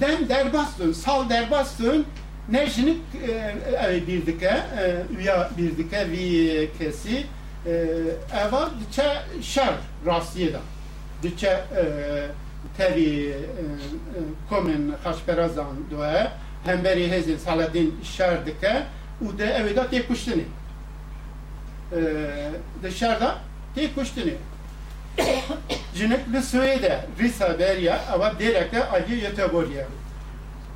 [0.00, 2.06] dem derbastın, sal derbastın,
[2.48, 2.96] neşini
[4.06, 4.62] bir dike,
[5.18, 7.26] üya bir dike vi kesi,
[8.46, 9.74] eva diçe şer
[10.06, 10.60] rastiye da.
[12.73, 13.33] Diçe tevi
[14.49, 16.31] komen haşperazan doğa,
[16.63, 18.83] hemberi hezin saladin şer dike,
[19.21, 20.43] u de evida tek kuştini.
[22.83, 23.37] De şer da
[23.75, 24.33] tek kuştini.
[25.95, 28.01] Jinek li Suêde rîsa beriya
[29.15, 29.85] yete boriye.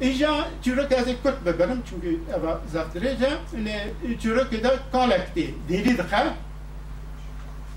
[0.01, 3.29] İja çürük ez kurt bibirim çünkü eva zaftirêce
[3.63, 3.87] ne
[4.21, 5.53] çürük de kalek değil.
[5.69, 6.33] Deli dike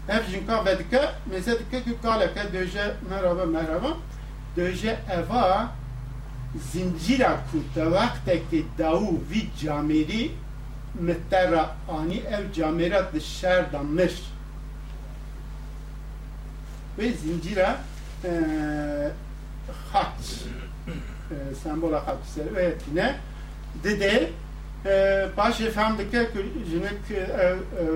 [0.08, 3.96] Ev jinka vedike meze dike ki kaleke döje merhaba merhaba.
[4.56, 5.72] Döje eva
[6.72, 10.30] zincira ku te vakteki dawu vi cameri
[10.94, 14.22] mittera ani ev şer da mir
[16.98, 17.78] ve zincira
[18.24, 18.30] e,
[19.92, 20.46] hat
[21.30, 22.18] e, sembola hat
[22.54, 22.74] ve
[25.36, 26.28] Paše famlike
[26.70, 27.02] jinek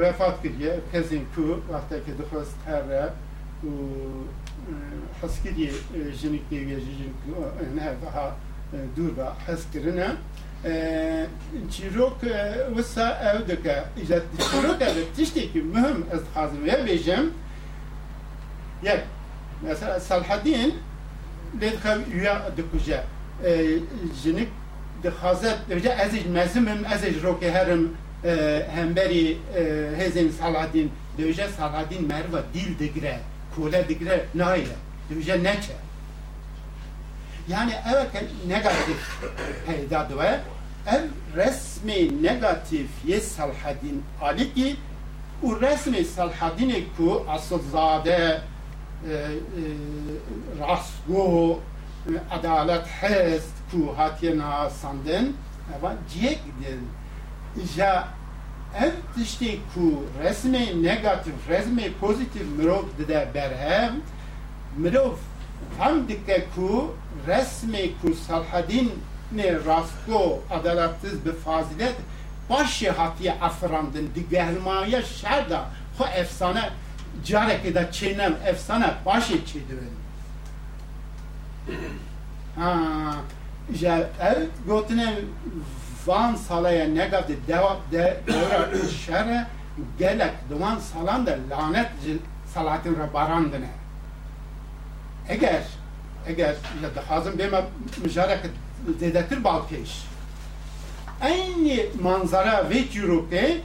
[0.01, 3.13] vefat kiriye, pezin ku vaxtaki dixwest here
[3.65, 3.71] û
[5.21, 5.73] hez kiriye
[6.21, 8.37] jinik deviye jinik ku e, her daha
[8.73, 10.09] e, dûr ve hez kirine.
[11.71, 12.21] Çîrok
[12.77, 14.21] wisa e, ev dike, îja
[14.51, 17.29] çîrok ev tiştekî mühim ez dixwazim vê bêjim.
[18.83, 19.01] Yek,
[19.63, 20.75] mesela Salhedîn
[21.61, 23.05] lê dixev üya dikuje.
[24.23, 24.49] Jinik
[25.03, 27.97] di xazet divce ez ej mezimim, ez ej roke e, e, herim
[28.75, 29.39] hemberî
[29.99, 33.21] hêzên Saladîn divce Saladîn merva dil digre,
[33.55, 34.67] kule digre naye,
[35.11, 35.73] divce neçe.
[37.49, 39.21] Yani evet negatif
[39.67, 40.41] peyda dibe,
[40.87, 41.03] ev
[41.37, 44.77] resmi negatif ye Saladîn ali ki,
[45.43, 48.41] u resmi Saladînê ku asılzade,
[49.11, 49.15] e,
[50.61, 51.61] rastgo,
[52.31, 55.35] adalet hest, που hat να sanden,
[55.75, 56.81] aber diek den
[57.77, 58.09] ja
[58.75, 64.03] ertişti ku resmi negatif, resmi pozitif mirov dide berhem,
[64.77, 65.17] mirov
[65.79, 66.95] tam dikte ku
[67.27, 68.91] resmi ku salhadin
[69.33, 71.97] ne rastgo adalatsiz bir fazilet
[72.51, 75.65] başı hatiye afrandın di gehrmaya şerda
[75.99, 76.71] ho efsane
[77.25, 79.93] careke de çeynem efsane başı çeydirin.
[82.57, 82.75] ha
[83.75, 85.15] ja ev gotine
[86.07, 89.47] van salaya negatif devap de devra şere
[89.99, 90.33] gelek.
[90.51, 91.91] Duman salan da lanet
[92.55, 93.69] salatin rabarandine
[95.29, 95.63] eğer
[96.27, 97.63] eğer ya da hazım bema
[98.03, 98.39] müjarek
[99.01, 100.05] dedetir balkeş
[101.21, 103.59] aynı manzara ve çürüke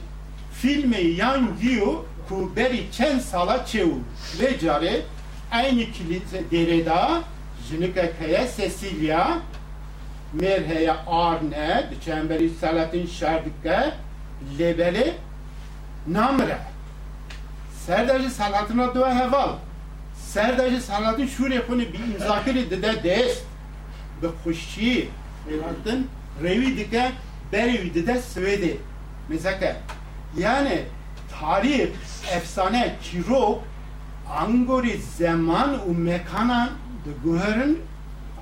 [0.52, 3.98] filmi yan giyo ku beri çen sala çevu
[4.40, 5.02] ve care
[5.52, 7.22] aynı kilise dereda
[7.70, 9.38] jinike kaya Cecilia
[10.40, 13.92] merheye arne, çemberi salatin şerdike,
[14.58, 15.14] lebeli
[16.06, 16.58] namre.
[17.86, 19.48] Serdeci salatına dua heval.
[20.16, 23.42] Serdeci salatin şuraya konu bir imzakiri dede deyiz.
[24.22, 25.08] Ve kuşçi,
[25.50, 26.08] elhattın,
[26.42, 27.12] revi dike,
[27.52, 28.76] beri dede svedi.
[29.28, 29.76] Mesela
[30.38, 30.82] yani
[31.40, 31.88] tarih,
[32.36, 33.64] efsane, çirok,
[34.38, 36.68] angori zaman u mekanan
[37.04, 37.82] de güherin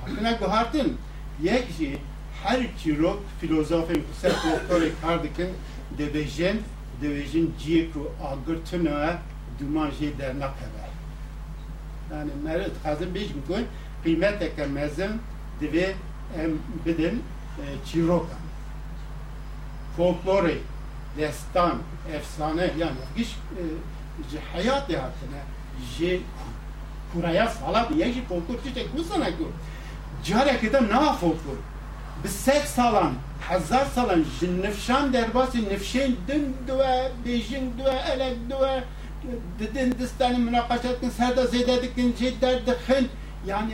[0.01, 0.99] hakkına gühertin.
[1.42, 1.98] guherin akına guhartin yek şey
[2.44, 5.50] her çiro filozofin kusur doktori kardikin
[5.98, 6.62] debejin
[7.02, 9.20] debejin ciku agırtına
[9.60, 10.88] dumanje dernek hever
[12.12, 13.64] yani merد hazır بیش میکن
[14.06, 15.14] قیمت که مزم
[15.62, 15.86] دوی
[16.86, 17.16] بدن
[17.86, 18.38] چیروکا
[19.98, 20.60] فولکلوری
[21.20, 21.76] دستان
[22.14, 25.42] efsane yani hiç e, hayat hayatına
[25.98, 26.20] je
[27.14, 29.52] kuraya sala bir yeji folklor çiçek bu sana ku
[30.25, 31.59] care keda na folklor
[32.25, 32.29] bi
[32.67, 33.13] salan
[33.49, 38.85] hazar salan jin nefşan derbasi nefşen din dua bejin dua elek dua
[39.59, 43.09] dedin distani münakaşat kin serda zeyde dikin cidder dikhin
[43.47, 43.73] yani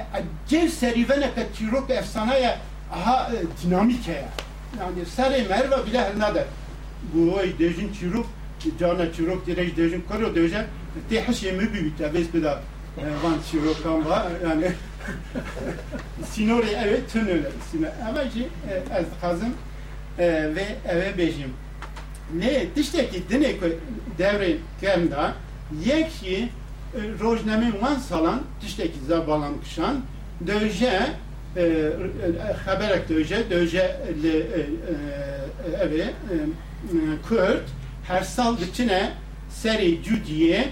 [0.49, 2.59] cev serivene ke çirok efsanaya
[2.93, 3.31] aha
[3.63, 4.15] dinamik ya.
[4.81, 6.45] Yani seri merve bile her nader
[7.15, 8.27] bu oy dejin çirok
[8.81, 10.67] cana çirok direj dejin karo dejen
[11.11, 12.63] te haşemi bir tabes bida
[12.97, 14.73] van çirok var yani
[16.31, 18.49] sinori evet tünöyle sine ama ki
[18.95, 19.55] az kazım
[20.19, 21.53] ve eve bejim
[22.35, 23.67] Ne tiştekî dinê ku
[24.19, 25.35] devrê kem da
[25.85, 26.49] yekî
[26.95, 30.03] rojnamê wan salan tiştekî zebalan kişan
[30.47, 31.01] döje
[31.57, 31.93] e, e,
[32.65, 36.13] xeberek döje döje li e, e, evê e,
[37.29, 37.65] Kürt
[38.05, 39.13] her sal diçine
[39.63, 40.65] serê cudiyê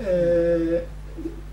[0.00, 0.10] e,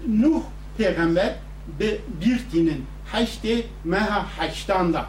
[0.08, 0.42] Nuh
[0.78, 1.36] peygamber
[1.80, 5.06] bi bir tinin heşti meha heştan da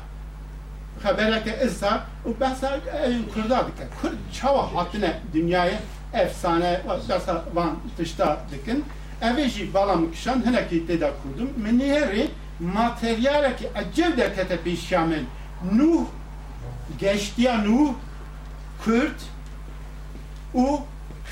[2.26, 3.88] û behsa evin Kurda dike.
[4.02, 5.80] Kurd çawa hatine dünyaya
[6.12, 8.84] efsane behsa van tişta dikin.
[9.22, 11.50] Evê jî balam kişan hinekî têda kurdum.
[11.56, 12.26] Min nêrê
[12.60, 15.26] materyalekî ecev derkete pêşiya min.
[15.72, 16.04] Nuh
[16.98, 17.92] geçtiya Nuh
[18.84, 19.20] Kürt
[20.54, 20.78] û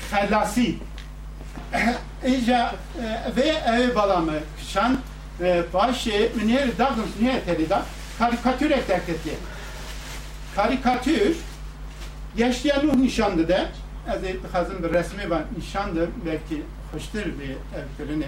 [0.09, 0.75] xelasî.
[2.23, 2.75] Îja
[3.37, 4.97] vê evê balamı kişan
[5.73, 7.81] başê min nêrê dagin niye terîda
[8.19, 9.35] karikatür derketiye.
[10.55, 11.37] Karikatür
[12.37, 13.69] Yaşlıya Nuh nişandı da
[14.15, 18.25] ez dixwazim bir resmê van nişandı belki hoştur bir evkirini.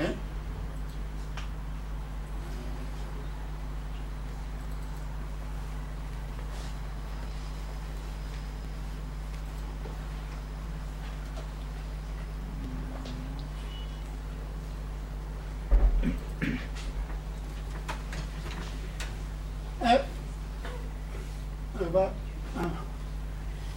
[19.81, 19.99] Ev
[21.93, 22.09] Bak,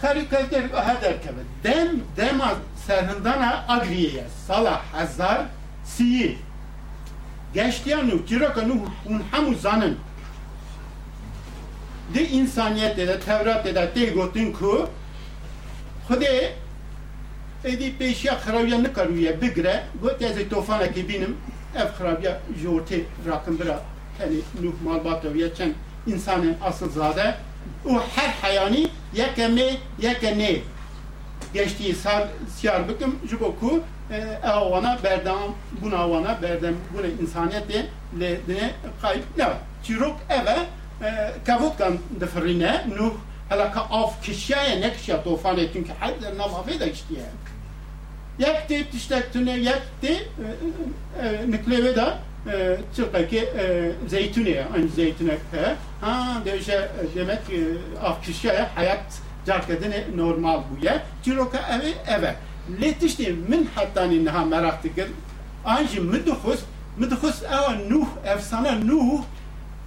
[0.01, 1.41] karikatür hader kebe.
[1.63, 2.55] Dem dema
[2.87, 5.45] serhindana agriye sala hazar
[5.85, 6.37] siyi.
[7.53, 9.97] Geçtiyanu ciraka nuh un hamu zanın.
[12.13, 14.89] De insaniyet de Tevrat de de gotin ku
[16.07, 16.53] Xude
[17.63, 21.37] edi peşiya xarabiya nikaruye bigre got ez tofana ki binim
[21.75, 23.79] ev xarabiya jorte rakım bira
[24.19, 25.73] yani nuh malbata çen
[26.07, 27.35] insanın asıl zade
[27.85, 30.57] o her hayani yekeme yekene
[31.53, 33.83] geçtiği sar siyar bıkım juboku
[34.43, 37.85] avana berdam buna avana berdam buna insaniyet de
[38.19, 38.71] le de
[39.01, 39.47] kayıp ne
[39.83, 40.57] çirok eve
[41.45, 43.13] kavut kan difrine nuh
[43.49, 47.13] hala ka af kişiye ne kişiye tofan etkin ki hadder namafe de işte
[48.39, 50.27] yekti tiştektüne yekti
[51.47, 52.17] nikleve da
[52.95, 53.53] Türkiye
[54.07, 55.37] zeytune aynı zeytune
[56.01, 56.41] ha
[57.15, 57.39] demek
[58.03, 59.26] af kişiye hayat
[60.15, 62.35] normal bu ya Ciroka evi eve.
[62.81, 65.07] Letişti min hatta inha merak dikir
[65.65, 66.59] anji müdhus
[66.97, 69.21] müdhus ava nuh efsane nuh.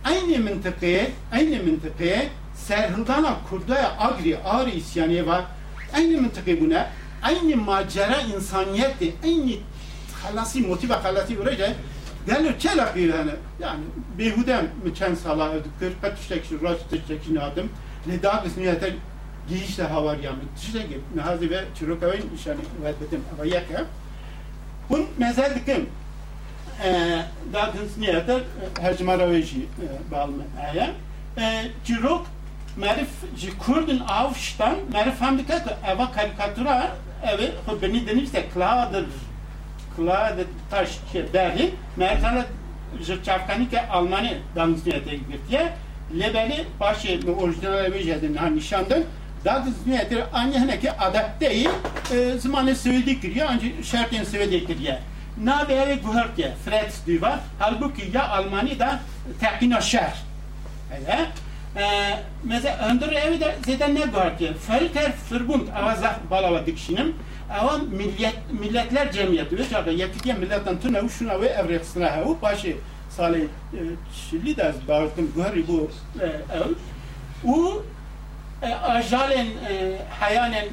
[0.04, 2.22] Aynı mıntıkaya aynı mıntıkaya
[2.54, 5.44] serhildana kurdaya agri ağrı isyanı var.
[5.96, 6.86] Aynı mıntıkaya buna
[7.22, 9.52] aynı macera insaniyeti aynı
[10.22, 11.72] halasi motive halasi buraya
[12.26, 13.30] yani çela hani
[13.60, 13.80] yani
[14.18, 15.52] behudem mi çen sala
[16.02, 17.68] kaçıştek şu raçıştek şu adım?
[18.06, 18.94] Ne daha biz niyete
[20.30, 23.84] mı tişte gibi mehazi ve çürükavın işani vedbedim ama yaka
[24.90, 25.88] bun mezel dikim
[27.52, 28.38] daha biz niyete
[28.80, 29.66] hercimara ve ji
[30.10, 30.32] bağlı
[30.70, 30.90] aya
[31.84, 32.20] çürük
[32.76, 36.90] merif ji kurdun avştan merif hem dikkat eva karikatura
[37.22, 39.06] evi beni denirse kladır
[39.96, 40.36] kulağı
[40.70, 41.70] taş şey derdi.
[41.96, 42.46] Mertana
[43.24, 45.72] çavkani ke Almanya danışniyete girtiye.
[46.18, 48.34] Lebeli başı orijinal vejedin
[49.44, 49.74] ha nişandın.
[49.74, 51.68] Danışniyetir anne ki adet değil.
[52.38, 54.98] Zamanı söyledi kiriye ancak şartın söyledi kiriye.
[55.44, 57.30] Na böyle gühört Freds diyor.
[57.58, 59.00] Halbuki ya Almanya'da
[59.40, 60.12] tekina şer.
[60.98, 61.28] Evet.
[62.44, 64.50] Mesela öndür evi de zaten ne gühört ya.
[64.70, 67.16] Völker Verbund avazah balava dikşinim.
[67.60, 72.76] Ama millet, milletler cemiyeti ve çarda yektiye milletten tüne uşuna ve evreksine hevu başı
[73.10, 73.48] sali
[74.30, 75.90] çili de bağırtım gühri bu
[76.54, 76.74] ev.
[78.62, 79.46] U ajalen
[80.20, 80.68] hayanen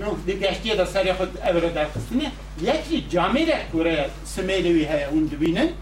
[0.00, 2.30] nuh de geçtiye de sarı xud evre der kısmını
[2.66, 5.72] yekli camire kuraya smelevi haya un dibinin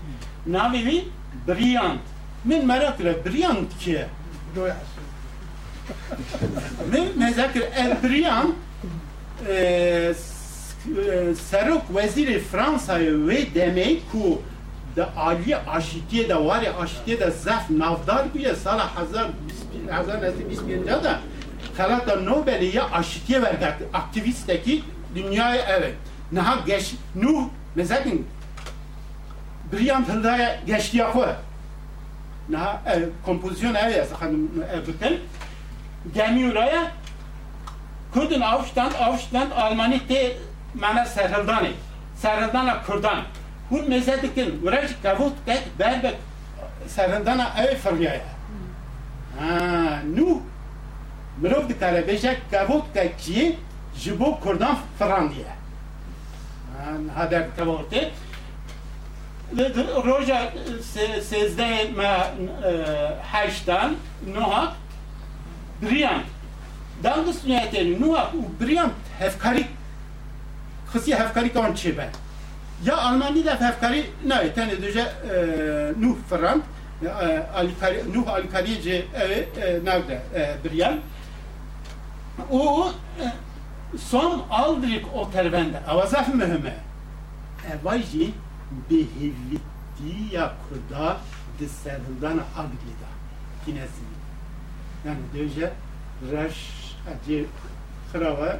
[0.47, 1.05] navivi
[1.49, 2.01] Briant.
[2.45, 4.05] Min merak ile Briant ki
[6.93, 8.55] min mezakir el Briant
[11.51, 14.55] Serok veziri Fransa'yı ve demek ku da
[15.05, 19.26] Ali aşitiye de var ya aşitiye de zaf navdar bu ya sala hazar
[19.90, 21.20] hazar nesi bismillah da
[21.76, 24.84] Kalata Nobel'i ya aşitiye verdi aktivisteki
[25.14, 25.94] dünyaya evet.
[26.32, 28.05] Naha geç Nuh mesela
[29.72, 31.36] Brilliant hıldaya geçti yapı.
[32.49, 32.82] Naha
[33.24, 35.20] kompozisyon evet sakın evet.
[36.14, 36.92] Gemi oraya
[38.14, 40.36] Kurdun Aufstand, Aufstand Almani te
[40.74, 41.72] mana serhildani.
[42.16, 43.18] Serhildana Kurdan.
[43.68, 46.16] Hurmezedikin, uğraş kavut tek derbek
[46.88, 48.20] serendana ev fırgaya.
[49.38, 50.42] Ha, nu
[51.42, 53.56] نو دکاره بیشه کبوت که کیه
[54.02, 55.52] جبو كردان فراندیه
[57.16, 58.10] هدر کبوته
[60.04, 60.38] روژا
[61.20, 62.12] سیزده ما
[63.32, 63.90] هشتن
[64.34, 64.62] نوها
[65.82, 66.22] بریان
[67.02, 68.90] دان دست نیتین نوها و بریان
[69.20, 69.64] هفکاری
[70.90, 72.16] خسی هفکاری کان چه بند
[72.84, 75.04] Ja, Almani da fefkari ne tane duje
[76.00, 76.62] Nuh Ferrand
[77.02, 80.22] e, Nuh Alkarici e, e, nerede?
[80.64, 81.00] Brian
[82.50, 82.92] o
[83.98, 85.80] son aldrik o tervende.
[85.88, 86.74] Avazaf mühme
[87.72, 88.34] evaji
[88.90, 91.16] behivittiya kuda
[91.58, 93.08] di sevdana agdida
[93.64, 94.06] kinesi
[95.06, 95.72] yani döje
[96.32, 96.56] reş
[97.10, 97.44] acı
[98.12, 98.58] krava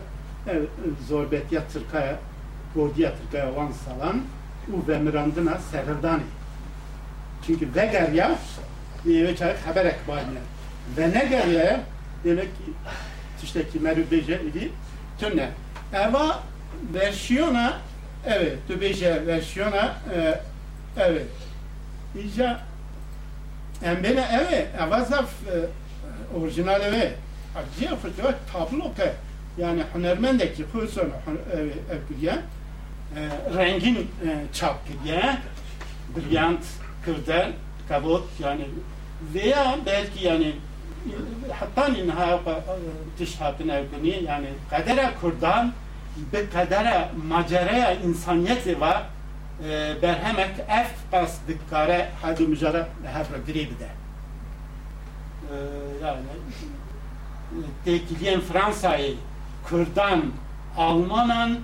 [1.09, 2.19] zorbet ya tırkaya
[2.77, 4.23] Gordiya Türkaya van salan
[4.73, 6.23] u ve mirandına serildani.
[7.47, 8.39] Çünkü vegerya
[9.05, 10.41] diye çay haber ekbaliye.
[10.97, 11.81] Ve ne geriye
[12.25, 12.63] demek ki
[13.41, 14.71] tişteki merubece idi
[15.19, 15.49] tünne.
[15.93, 16.43] Eva
[16.95, 17.79] versiyona
[18.27, 20.41] evet tübece versiyona e,
[20.97, 21.27] evet.
[22.25, 22.61] İca
[23.83, 25.55] embele evet evazaf e,
[26.39, 27.13] orijinal evet.
[27.57, 29.13] Acıya fırtıva tablo ke
[29.59, 31.13] yani hünermendeki husun
[31.91, 32.43] evküye rengin e,
[34.53, 35.37] çap kiriye
[36.17, 36.65] brilliant
[37.05, 37.53] kırdan
[37.89, 38.65] kabut yani
[39.35, 40.53] veya belki yani
[41.53, 42.41] hatta inha
[43.19, 45.73] tişhatın evkuni yani kadere kurdan
[46.33, 49.03] be kadere maceraya insaniyeti var
[50.03, 53.89] berhemek ef pas dikkare hadu müjara hafra gribde
[56.03, 56.21] yani
[57.85, 59.15] tekiliyen Fransa'yı
[59.67, 60.23] Kürdan
[60.77, 61.59] Almanan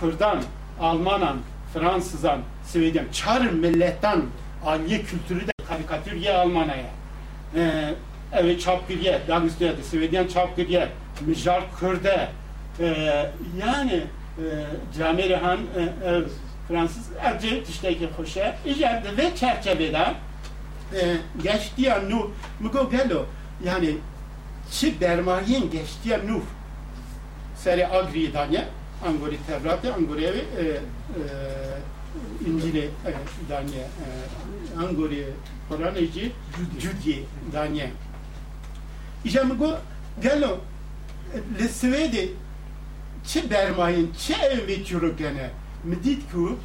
[0.00, 0.42] Kürdan
[0.80, 1.36] Almanan
[1.74, 4.22] Fransızdan, Sweden, çar milletten
[4.66, 6.90] aliye kültürü de karikatürye Almanya'ya.
[7.56, 7.94] Ee,
[8.32, 10.88] evet çapkırye, Dagüstü'ye, Sweden çapkırye,
[11.26, 12.28] Mijar Kürde,
[12.80, 13.30] ee,
[13.66, 14.44] yani e,
[14.98, 16.22] Cami Rehan e, e,
[16.68, 20.14] Fransız acı tişteki hoşa icabı ve çerçevede
[20.94, 23.24] e, geçtiği nu mugo gelo
[23.64, 23.96] yani
[24.70, 26.42] çi bermayin geçtiği nu
[27.64, 28.64] seri agri danya
[29.06, 30.80] angori Tevrat'ı, angori evi e, e,
[32.50, 33.12] İncil'i e,
[33.48, 35.26] danye, e, angori
[35.68, 36.32] Koran'ıcı
[36.80, 37.18] Cüdye
[37.52, 37.90] danye.
[39.24, 39.74] İşte bu
[40.22, 40.58] gelo
[41.60, 42.32] le Svedi
[43.26, 45.50] çi bermayın, çi evi çürükene
[45.84, 46.58] midit ku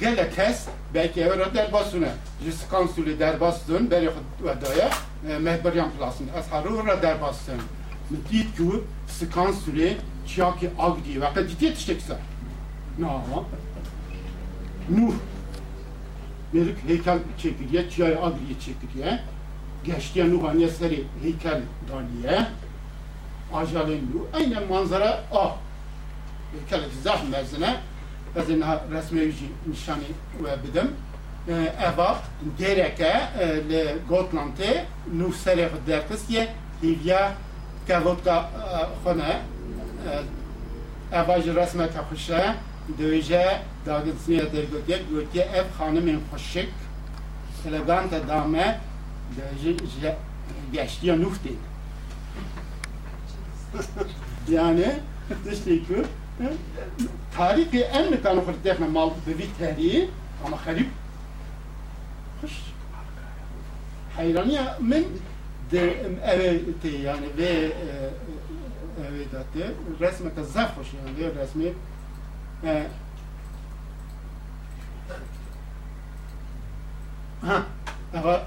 [0.00, 2.08] gele kes belki evre derbasına
[2.44, 4.10] jis kansülü derbastın beri
[4.44, 4.90] vedaya
[5.40, 6.28] mehberyan plasın.
[6.38, 7.54] Az harura derbastın
[8.12, 9.92] midit ku skansülü
[10.26, 12.18] çiyaki agdi ve kaditi tiştekse
[12.98, 13.44] ne ama
[14.90, 15.14] Nuh
[16.52, 19.20] Melik heykel çekiliye, çiyay agriye çekiliye
[19.84, 21.60] geçtiye Nuh eseri heykel
[21.92, 22.46] daniye
[23.54, 25.56] Ajalin Nuh aynen manzara ah
[26.52, 27.76] heykel zah merzine
[28.36, 29.32] Bezina resmi
[29.66, 30.04] nişani
[30.44, 30.90] ve bidim
[31.82, 32.18] eva
[32.58, 33.22] dereke
[33.70, 36.48] le Gotland'e Nuh seref derkisiye
[36.82, 37.32] hivya
[37.86, 38.50] kevotka
[39.04, 39.40] xone
[41.12, 42.54] eva ji resmeke xuşe
[42.98, 46.68] döje dagıtsıya dergötye götye ev hanımın hoşik
[47.68, 48.80] elegante dame
[49.36, 50.16] döje
[50.72, 51.58] geçtiye Nuh değil.
[54.48, 54.96] yani
[55.44, 56.06] teşekkür
[57.36, 60.10] tarihi en mi kanı fırtıkna mal bevi tarihi
[60.46, 60.88] ama harip
[62.40, 62.52] hoş
[64.16, 65.31] hayraniya min de
[66.24, 66.62] evet
[67.04, 67.72] yani ve
[69.10, 69.70] evet atte
[70.00, 71.72] resme kazaf hoş yani ve resmi
[77.40, 77.62] ha
[78.14, 78.40] ama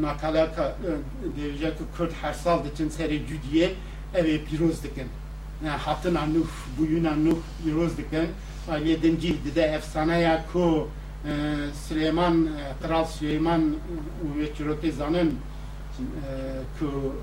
[0.00, 0.76] makala ka
[1.36, 3.72] derece Kürt her sal için seri cüdiye
[4.14, 5.08] evet piroz dikin.
[5.66, 8.28] Hatın anuf, buyun anuf piroz dikin.
[8.84, 10.88] Yedinci de efsaneye ku
[11.88, 12.48] Süleyman,
[12.82, 13.74] Kral Süleyman
[14.38, 15.34] ve Çirotezan'ın
[16.78, 17.14] ku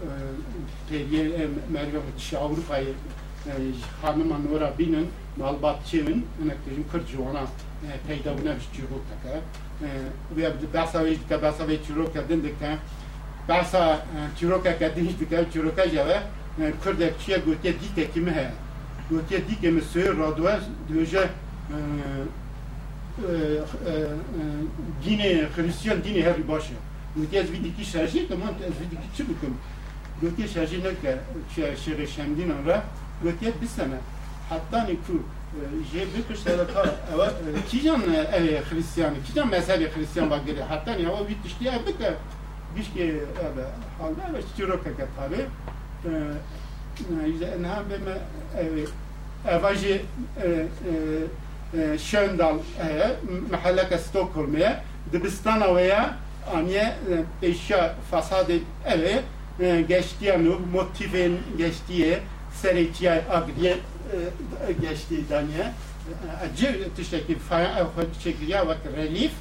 [0.90, 2.94] periye Meryem Çi Avrupa'yı
[4.02, 7.42] hanıma Nora binin malbat çevin eneklerin kırcıvana
[8.08, 9.40] peyda buna bir çirot taka.
[10.38, 12.78] Ve basa ve dika basa ve çirot kadın dika
[13.50, 14.06] basa
[14.40, 16.22] çirot kadın hiç dika çirot jave
[16.84, 18.52] kırdek çiye götye dike kimi he.
[19.10, 20.60] Götye dike mi söyle radua
[20.94, 21.30] döje
[25.06, 26.74] dine Hristiyan dine her başı
[27.16, 29.08] götye ez vidiki şarjı tamam ez vidiki
[30.54, 30.90] şarjı ne
[31.56, 32.84] ki şere şemdin ara.
[33.24, 33.96] Götye bir sene
[34.50, 35.24] hatta ne ku
[35.94, 37.32] je bir kışlara kar ava
[37.70, 38.02] kijan
[38.34, 42.14] ev Hristiyan kijan mezhebi Hristiyan bagiri hatta ne ava bit işte ya bika
[42.76, 43.68] Bişki evet
[44.00, 44.84] halde ve çirok
[45.18, 45.46] tabi.
[47.28, 48.18] Yüze enha ve me
[48.58, 48.90] evet
[49.48, 50.02] evajı
[51.98, 52.58] şöndal
[53.52, 56.18] mahalleka Stockholm'e dibistana veya
[56.54, 56.96] aniye
[57.42, 58.54] eşya fasadı
[58.86, 59.22] eve
[59.82, 62.18] geçtiği nu motivin geçtiği
[62.62, 63.78] sereciye agriye
[64.82, 65.72] geçtiği daniye
[66.44, 67.88] acı tişteki faya
[68.24, 69.32] çekiliyor vak relief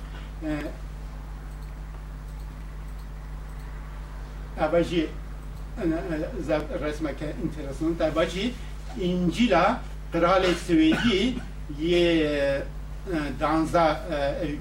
[4.61, 5.09] Abaji
[6.83, 8.01] resmek interesant.
[8.01, 8.53] Abaji
[9.01, 9.81] İncil'a
[10.13, 11.35] Kral Svedi
[11.81, 12.63] ye
[13.41, 14.01] danza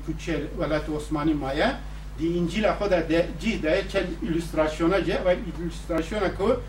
[0.06, 1.80] küçel velat Osmani maya
[2.20, 6.62] di İncil'a kadar de cihde çel illüstrasyona ce ve illüstrasyona ko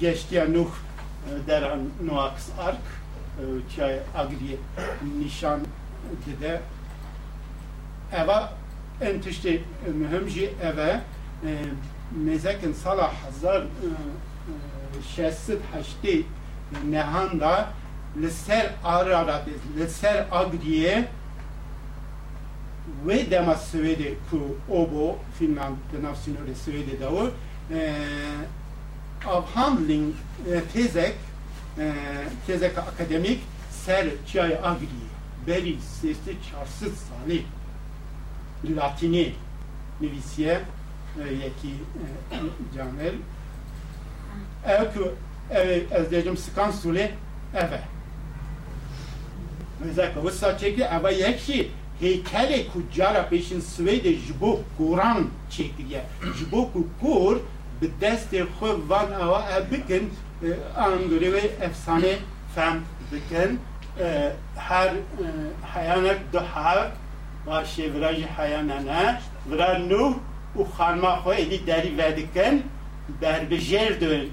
[0.00, 0.70] geçtiği Nuh
[1.46, 2.76] deran Noaks Ark
[3.76, 4.56] çay agri
[5.18, 5.60] nişan
[6.40, 6.60] de
[8.12, 8.52] eva
[9.00, 9.58] entişte
[9.94, 11.00] mühim ji eve
[12.24, 13.62] mezekin sala hazar
[15.16, 16.26] şesit haşti
[16.90, 17.68] nehanda
[23.04, 24.36] 上でまスウェーデンク
[24.68, 27.30] 応募フィンランドナフシノレスウェーデダオ
[29.26, 30.14] av handling
[30.46, 31.14] ee, e, tezek
[31.78, 31.92] e,
[32.46, 34.88] tezek akademik ser çay agri
[35.46, 37.42] beri sesli çarsız sani
[38.76, 39.34] latini
[40.00, 40.60] nivisiye
[41.18, 41.74] e, yeki
[42.76, 43.14] canel
[44.66, 45.10] ev ki
[45.50, 47.14] ev ezdecim sıkan sule
[47.54, 47.80] eve.
[49.84, 51.70] Mesela kavuşsa çekti ama yekşi
[52.00, 56.02] heykeli ku cara peşin Svede jbo kuran çekiriye.
[56.38, 57.36] Jbo ku kur
[57.82, 60.12] bi destê xwe van awa ev bikin
[60.76, 62.14] an görevê efsane
[62.54, 62.80] fem
[63.12, 63.60] bikin
[64.56, 64.92] her
[65.74, 66.78] hayanek du hav
[67.46, 69.20] va şevra jî hayanane
[69.50, 70.14] vira nû
[70.58, 72.54] û xanma xwe êdî derî vedikin
[73.22, 74.28] berbijêr dön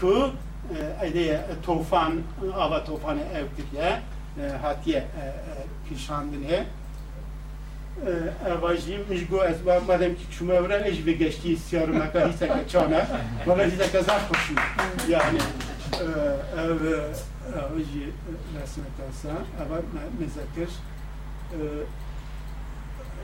[0.00, 0.30] ku
[1.06, 2.12] êdî tofan
[2.56, 4.00] ava tofanê ev kiriye
[4.62, 5.04] hatiye
[5.88, 6.64] kişandine
[8.48, 13.06] evajim mijgo ez ba madem ki çuma vra ej ve geçti istiyorum aka hisse kaçana
[13.46, 14.54] bana hisse kazak koşu
[15.08, 15.38] yani
[16.58, 16.84] ev
[17.58, 18.04] evaji
[18.60, 19.76] resme kalsa ama
[20.20, 20.70] mezakir.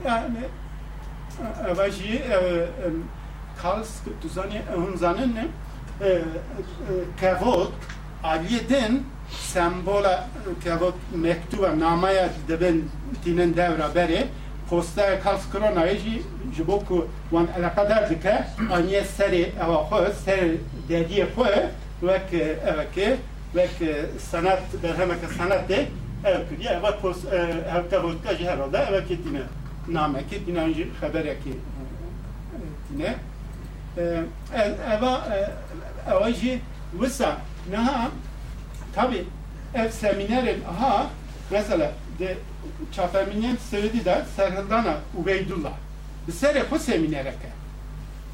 [0.07, 0.39] Yani
[1.71, 2.23] evaji
[3.62, 3.89] kals
[4.23, 5.37] tuzani hunzanın
[7.21, 7.73] kavot
[8.25, 9.01] aliyeden
[9.31, 10.29] sembola
[10.64, 12.83] kavot mektuba namaya deben
[13.25, 14.27] tinen devra beri
[14.69, 16.23] posta kals krona eji
[16.57, 18.35] jiboku wan alaqadar dike
[18.71, 20.59] aniye seri ava xwe ser
[20.89, 21.71] dediye xwe
[22.03, 23.16] wek eveke
[23.55, 23.77] wek
[24.19, 25.87] sanat berhemeke sanat de
[26.25, 29.43] ev kiriye eva post ev kavot kaji herhalde eveke tine
[29.89, 31.55] nameki dinanji habereki
[32.89, 33.14] tine
[34.95, 35.12] eva
[36.11, 36.61] eva ji
[37.01, 37.37] wisa
[37.71, 38.11] naha
[38.95, 39.27] tabi
[39.75, 41.11] ev seminerin aha
[41.51, 42.37] mesela de
[42.93, 45.73] çafeminen söyledi de Serhildana Ubeydullah.
[46.29, 47.49] Bir sere bu seminereke.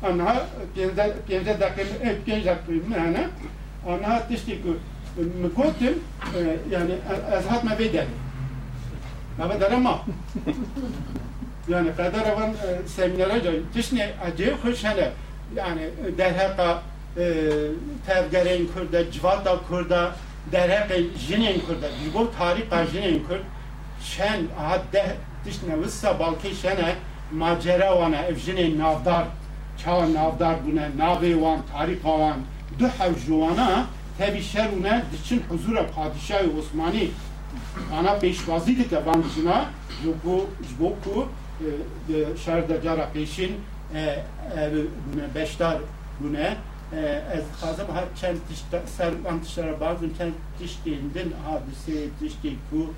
[0.03, 3.29] Anha genze genze dakim hep genç dakim yani.
[3.89, 4.79] Anha tişti ku
[5.43, 5.99] mkotim
[6.71, 6.95] yani
[7.37, 8.07] azhat ma bedeli.
[9.39, 10.03] Ma darama.
[11.69, 12.53] yani kadar avan
[12.87, 13.61] seminere joy.
[13.75, 15.13] Tişne acı hoş hele
[15.57, 16.83] yani derhaka
[18.07, 20.13] tevgereyn kurda, civata kurda,
[20.53, 20.95] derhaka
[21.29, 23.43] jinin kurda, jibo tarika jinin kurda,
[24.05, 26.95] şen aha de tişne vissa balki şene
[27.33, 29.25] macera wana ev jinin navdar,
[29.85, 30.91] çawa navdar bune,
[31.73, 32.39] tarika wan,
[32.79, 33.87] du hevjuvana
[34.19, 37.11] tebi şerune diçin huzura padişahı Osmani
[37.99, 39.65] ana peşvazi dike bandına
[40.05, 41.29] joku jboku
[42.45, 43.57] şerda cara peşin
[45.13, 45.79] bune beştar
[46.21, 46.57] bune
[47.33, 52.95] ez xazım ha çend tişta ser antişara bazı çend tiştiğinden hadise tişti ku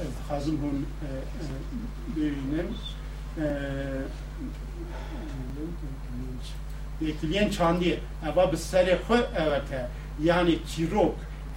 [0.00, 0.86] ez xazım hun
[2.16, 2.66] büyünen
[7.00, 7.84] Bekleyen çandı
[8.28, 9.88] ama bir seri xwe evete
[10.22, 11.14] yani çirok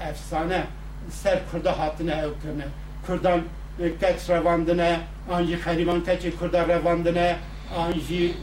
[0.09, 0.63] efsane
[1.09, 2.67] ser kurda hatine evkene
[3.07, 3.41] kurdan
[3.77, 4.99] keç revandine
[5.31, 7.37] anji xeriman keçi kurda revandine
[7.77, 8.33] anji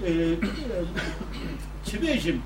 [1.85, 2.37] çi bêjim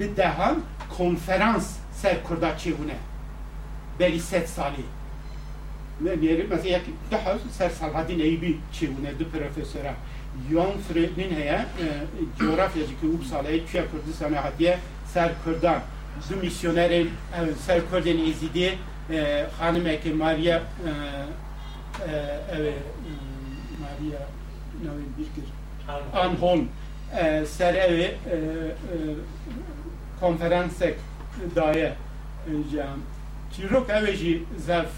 [0.00, 0.62] bi dehan
[0.96, 2.96] konferans ser kurda çîbûne
[4.00, 4.84] berî sed salî
[6.00, 9.94] ne geri mas jak daha ser Salhadin Eybi çi ne de profesöre.
[10.50, 11.86] Yon Frednin heye e,
[12.38, 15.80] coğrafya ki u salay Türkiye Kurdistan hatiye ser Kurdan
[16.30, 17.06] du misyoner e,
[17.66, 18.78] ser Kurden ezidi
[19.10, 20.62] e, hanım ki Maria
[22.52, 22.74] evet
[23.80, 24.20] Maria
[24.82, 25.44] ne bilgir
[26.14, 26.68] Anholm.
[27.46, 28.14] Ser evi
[30.20, 30.94] konferansek
[31.56, 31.92] daye
[32.72, 33.00] cam
[33.56, 34.90] çîrok ev jî zef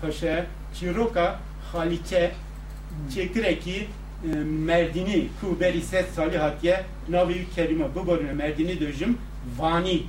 [0.00, 1.38] xweş e çîroka
[1.72, 2.30] xalîçe
[3.12, 3.86] çêkirekî e,
[4.44, 6.76] merdinî ku berî sed salî e, hatiye
[7.10, 9.18] navê wî kerîma biborîne merdinî dijim
[9.58, 10.02] vanî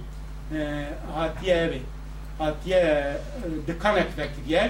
[1.15, 1.79] hatiye evê
[2.37, 3.17] hatiye
[3.67, 4.63] dikanek vekiriye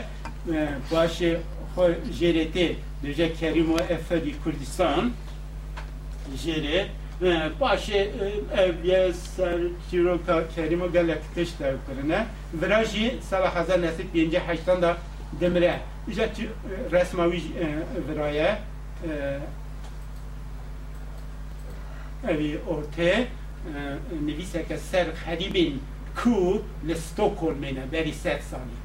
[0.54, 1.32] e, başê
[1.76, 1.86] xwe
[2.20, 2.68] jêrê tê
[3.04, 5.12] dije kerîma efedî kurdistan
[6.44, 6.86] jêrê
[7.60, 8.12] Paşi
[8.58, 9.12] evliye
[9.92, 12.26] Çiroka Kerim o gelek teş devkırına.
[12.54, 14.98] Virajı sala hazar nesip birinci haçtan da
[15.40, 15.80] demire.
[16.10, 16.30] İşte
[16.92, 17.42] resmavi
[18.10, 18.60] viraya
[22.28, 23.26] evi ortaya
[24.28, 25.74] نویسه سر خریبین
[26.20, 28.78] کو لستوکل مینه بری ست سالی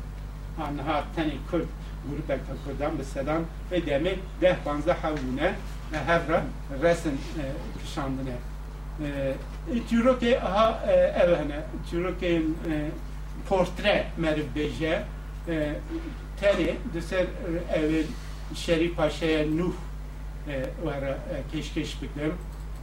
[0.67, 1.69] آنها تنی کرد
[2.09, 5.49] گروه کرد کردن به سدان و دمه ده پانزه حوونه
[5.93, 6.43] Hebron,
[6.83, 7.45] Resen e,
[7.83, 8.33] kışandine.
[9.89, 11.55] Türkiye aha e, evhene, hani,
[11.91, 12.89] Türkiye'nin e,
[13.49, 15.03] portre merbeje
[16.41, 17.27] teri deser
[17.75, 18.05] evvel
[18.55, 19.73] Şeri Paşa'ya Nuh
[20.85, 21.19] vara
[21.53, 22.35] keşkeş bitim.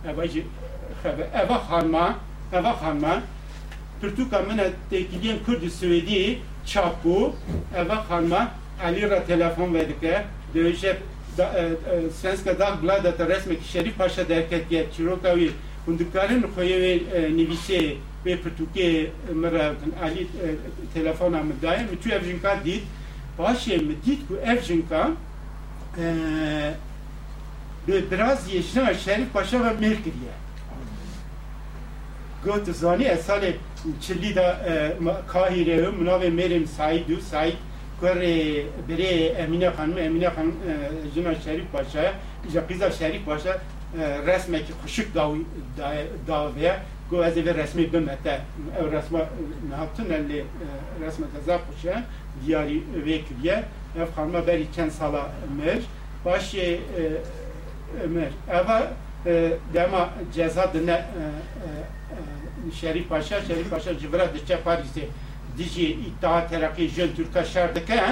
[0.07, 0.43] Evacı
[1.33, 2.15] eva hanma,
[2.53, 3.21] eva hanma
[4.01, 7.35] Türk'a mene tekiliyen Kürdü Süvedi çapu
[7.75, 8.51] eva hanma
[8.83, 10.23] Ali telefon verdikler.
[10.55, 10.97] Dövüşe
[11.39, 15.51] e, e, svenska dagbladet resmek Şerif Paşa derketiye çirokavi
[15.85, 17.93] hundukarın koyevi e, nivise
[18.25, 20.27] ve pırtuke mıravdın Ali
[20.93, 22.83] telefona mı dair mi tu evjinka dit.
[23.39, 25.11] Başe mi dit ku evjinka
[28.11, 30.33] biraz yeşna Şerif Paşa ve Merkiriye
[32.45, 33.55] Got zani esale
[34.01, 34.65] çilli da
[35.27, 37.53] kahire münave merim saidu said.
[38.03, 40.55] Kore biri Emine Hanım, Emine Hanım
[41.31, 42.13] e, Şerif Paşa,
[42.47, 43.61] işte kıza Şerif Paşa
[43.99, 45.15] e, resme ki kuşuk
[46.27, 48.41] davaya go ez bir resmi bimete
[48.79, 49.19] ev resme
[49.69, 50.09] ne yaptın?
[50.09, 50.45] Elli e,
[51.05, 52.03] resme tezah kuşa
[52.45, 53.63] diyari ve külye
[53.97, 55.31] ev hanıma beri çen sala
[55.63, 55.79] mer
[56.25, 56.79] baş e,
[58.09, 58.87] mer eva
[59.25, 61.01] e, dema ceza dine e,
[62.67, 65.01] e, Şerif Paşa, Şerif Paşa cibra dışı Paris'e
[65.57, 68.03] dijî İttihat Terakî Jên Türka şer dike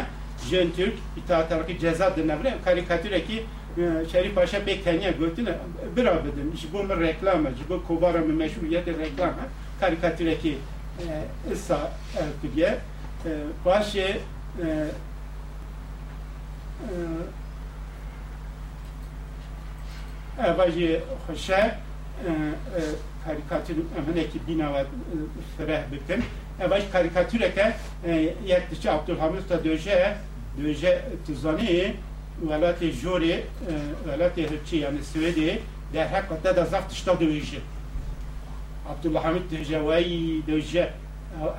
[0.51, 3.43] Jên Türk İttihat Terakî ceza dinevre karikatürekî
[3.77, 5.57] e, Şerif Paşa pek teniye götüne
[5.95, 6.55] bira bidin.
[6.55, 9.47] Ji bu min reklama, ji bu kubara min meşruiyeti reklama
[9.79, 10.57] karikatürekî
[11.51, 12.77] ıssa e, kudiye.
[13.65, 14.17] Başê
[20.39, 21.77] evajê e, xweşe
[23.25, 24.85] karikatür eminekî bînava
[25.57, 26.23] fireh bikin
[26.60, 27.74] فره بکن اواج کاریکاتوره که
[28.44, 30.16] یک دیچه عبدالحمید تا دوژه
[30.58, 31.94] دوژه تزانی
[32.48, 33.34] ولات جوری
[34.06, 35.58] ولات هرچی یعنی سویدی
[35.92, 37.60] در حقیقت دا زفت شتا دوژه
[38.90, 40.88] عبدالحمید دوژه وی دوژه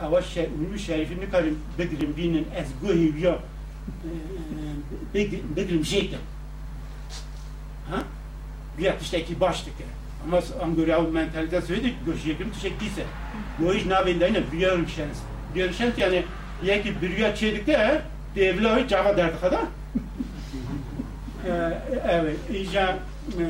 [0.02, 3.40] اواش اونو شریفی نکاریم بگریم بینن از گوهی بیا
[5.56, 6.18] بگریم جیتن
[7.92, 8.04] ها
[8.78, 8.94] bir
[10.29, 13.03] Mas am goreau mentalitate să vede gojiegim tu şektise.
[13.61, 15.19] Gojiş nabindayna biliyorum şans.
[15.53, 16.25] Biliyorum şans yani
[16.65, 18.03] ya ki biliyor çedikte
[18.35, 19.61] devla oy cava derdi kada.
[21.47, 22.99] Ee, evet, ija
[23.39, 23.45] e,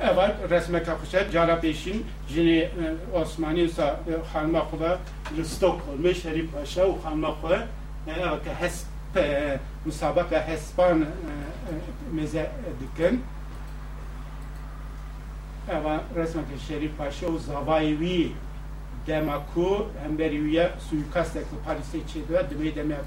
[0.00, 2.70] Evet, resme kapışa cara peşin jini e,
[3.14, 4.98] Osmani sa e, hanma kula
[5.36, 7.66] listok olmuş herif aşağı hanma kula
[8.06, 8.86] evet hesp
[9.86, 11.04] musabaka hespan
[12.12, 12.50] meze
[12.80, 13.24] dikin
[15.70, 18.32] evan resmen ki Şerif Paşa o zavayvi
[19.06, 23.00] demaku emberiye suikast ekli Paris'e içiyor demeyi demeye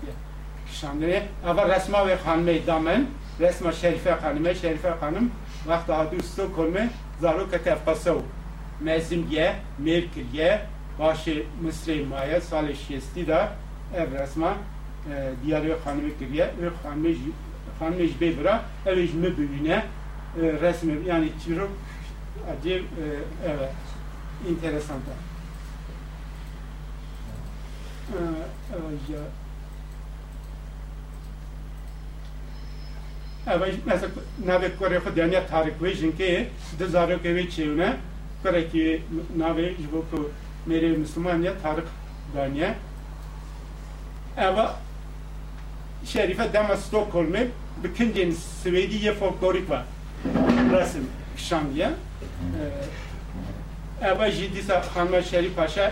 [0.71, 3.05] kişanları ama resma ve hanıme damen
[3.39, 5.31] resma Şerife hanıme Şerife hanım
[5.65, 6.89] vakti adı üstü kurme
[7.21, 8.17] zaruka tefkasav
[8.81, 10.61] mezimye merkilye
[10.99, 13.49] başı Mısır'ı maya salih şesti da
[13.95, 14.53] ev resma
[15.11, 17.09] e, diğer hanıme kiriye ve hanıme
[17.79, 19.83] hanıme jbebra ev jme büyüne
[20.37, 21.69] resmi yani çirok
[22.47, 23.71] a dir eh, era
[24.45, 25.11] interessante.
[28.13, 29.23] Uh, e, uh, ya.
[33.53, 37.97] Evaj nasa nave kore khodania tarik ve jinke dizaro ke ve chevne
[38.43, 39.01] kore ki
[39.35, 40.29] nave jbo ko
[40.67, 41.85] mere musliman ya tarik
[42.35, 42.75] dania.
[44.37, 44.75] Eva
[46.05, 47.47] Şerife Dama Stockholm'e
[47.83, 49.85] bir kincin Svediye folklorik var.
[50.71, 51.07] Resim.
[51.37, 51.91] Şam'ya.
[54.01, 55.91] Eba ee, jidisa Hanma Şerif Paşa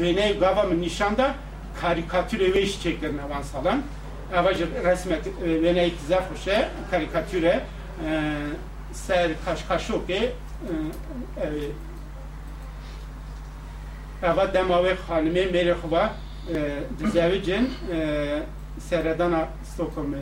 [0.00, 1.34] Venev Gavam'ın nişanda
[1.80, 3.82] karikatür eve çiçeklerine van salan.
[4.32, 4.50] Eba
[4.84, 7.60] resmet Venev Zafoşe karikatüre
[8.92, 10.32] ser kaşkaşoke
[14.22, 16.14] Eba demavek hanime merhaba
[16.98, 18.42] dizevicin e,
[18.80, 20.18] seredana Stockholm'e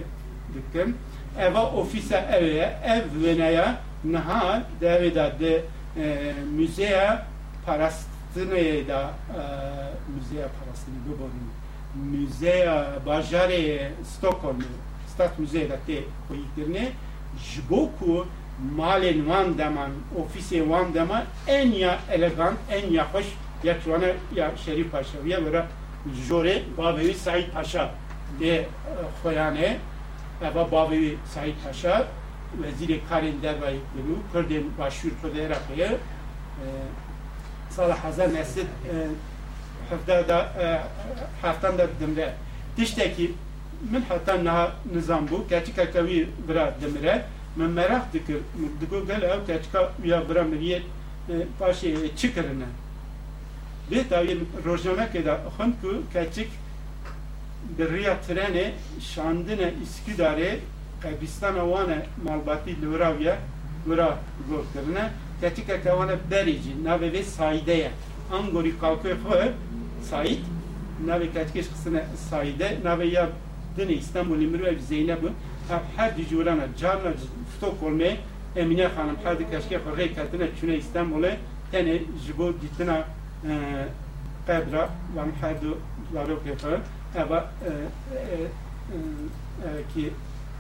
[0.55, 0.97] diktim
[1.41, 3.65] eva ofise evye, ev veneye
[4.05, 5.63] nehar devida de
[5.97, 7.19] e, müzeye
[7.67, 9.41] parastine da e,
[10.15, 11.51] müzeye parastine govorim.
[11.95, 14.65] Müzeye Bajare Stockholm,
[15.09, 16.93] stat müzeye da te koyiktirne
[17.39, 18.27] jboku
[18.77, 19.91] malen van deman,
[20.23, 23.27] ofise van deman en ya elegant, en ya hoş
[23.65, 25.65] ya tuana ya Şerif Paşa ya böyle
[26.29, 27.91] jore babevi Said Paşa
[28.41, 28.67] de
[29.23, 29.77] koyane e,
[30.41, 32.07] Babi Said Paşa
[32.63, 35.99] vezir Karin Dervay Guru Kurdin başvur Kurdi Irak'ı
[37.71, 38.67] Salah Hazar Nesir
[39.91, 40.53] hafta da
[41.43, 42.35] haftan da demre.
[42.77, 43.33] Tişteki
[43.91, 47.25] min hatta naha nizam bu gerçek kavi bira demre.
[47.57, 48.37] Men merak dikir
[48.81, 49.73] digo gel ev gerçek
[50.05, 50.83] ya bira meriye
[51.59, 52.65] paşe çıkırına.
[53.91, 56.49] Ve tabi rojname ke da xun ku gerçek
[57.78, 60.60] بریا ترنه شاندن اسکیداره
[61.04, 63.36] قبیستان وانه مالباتی لوراویا
[63.88, 64.10] ورا
[64.52, 65.10] گفت کرنه
[65.42, 67.92] کتی که کوانه بریجی نوی وی سایده
[68.34, 69.46] انگوری کالکوی خواه
[70.02, 70.42] ساید
[71.08, 73.26] نوی کتی کش قسنه سایده نوی یا
[73.78, 75.30] دن İstanbul'u mürü ev Zeynep bu
[75.96, 77.14] her dicurana canla
[77.58, 78.18] Stockholm'e
[78.56, 81.38] Emine Hanım her di keşke xorey katına çüne İstanbul'e
[81.72, 83.04] tene jibo ditına
[84.48, 85.56] qebra ve her
[87.15, 87.51] du laro kefir eva
[89.95, 90.11] ki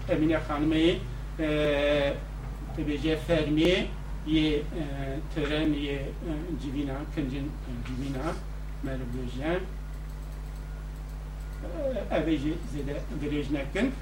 [0.08, 0.98] Emine Hanım'ı
[2.76, 3.86] tebece fermiye
[4.26, 4.62] ye
[5.34, 6.02] tören ye
[6.62, 7.50] civina kıncın
[7.86, 8.32] civina
[8.82, 9.60] mervejen
[12.22, 13.92] eveci zede virejnekin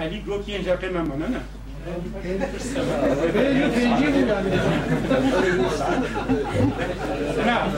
[0.00, 1.40] Ali Gokyen jakı memnun ne?
[3.34, 4.50] Böyle birinci bu yani.
[7.46, 7.68] Na,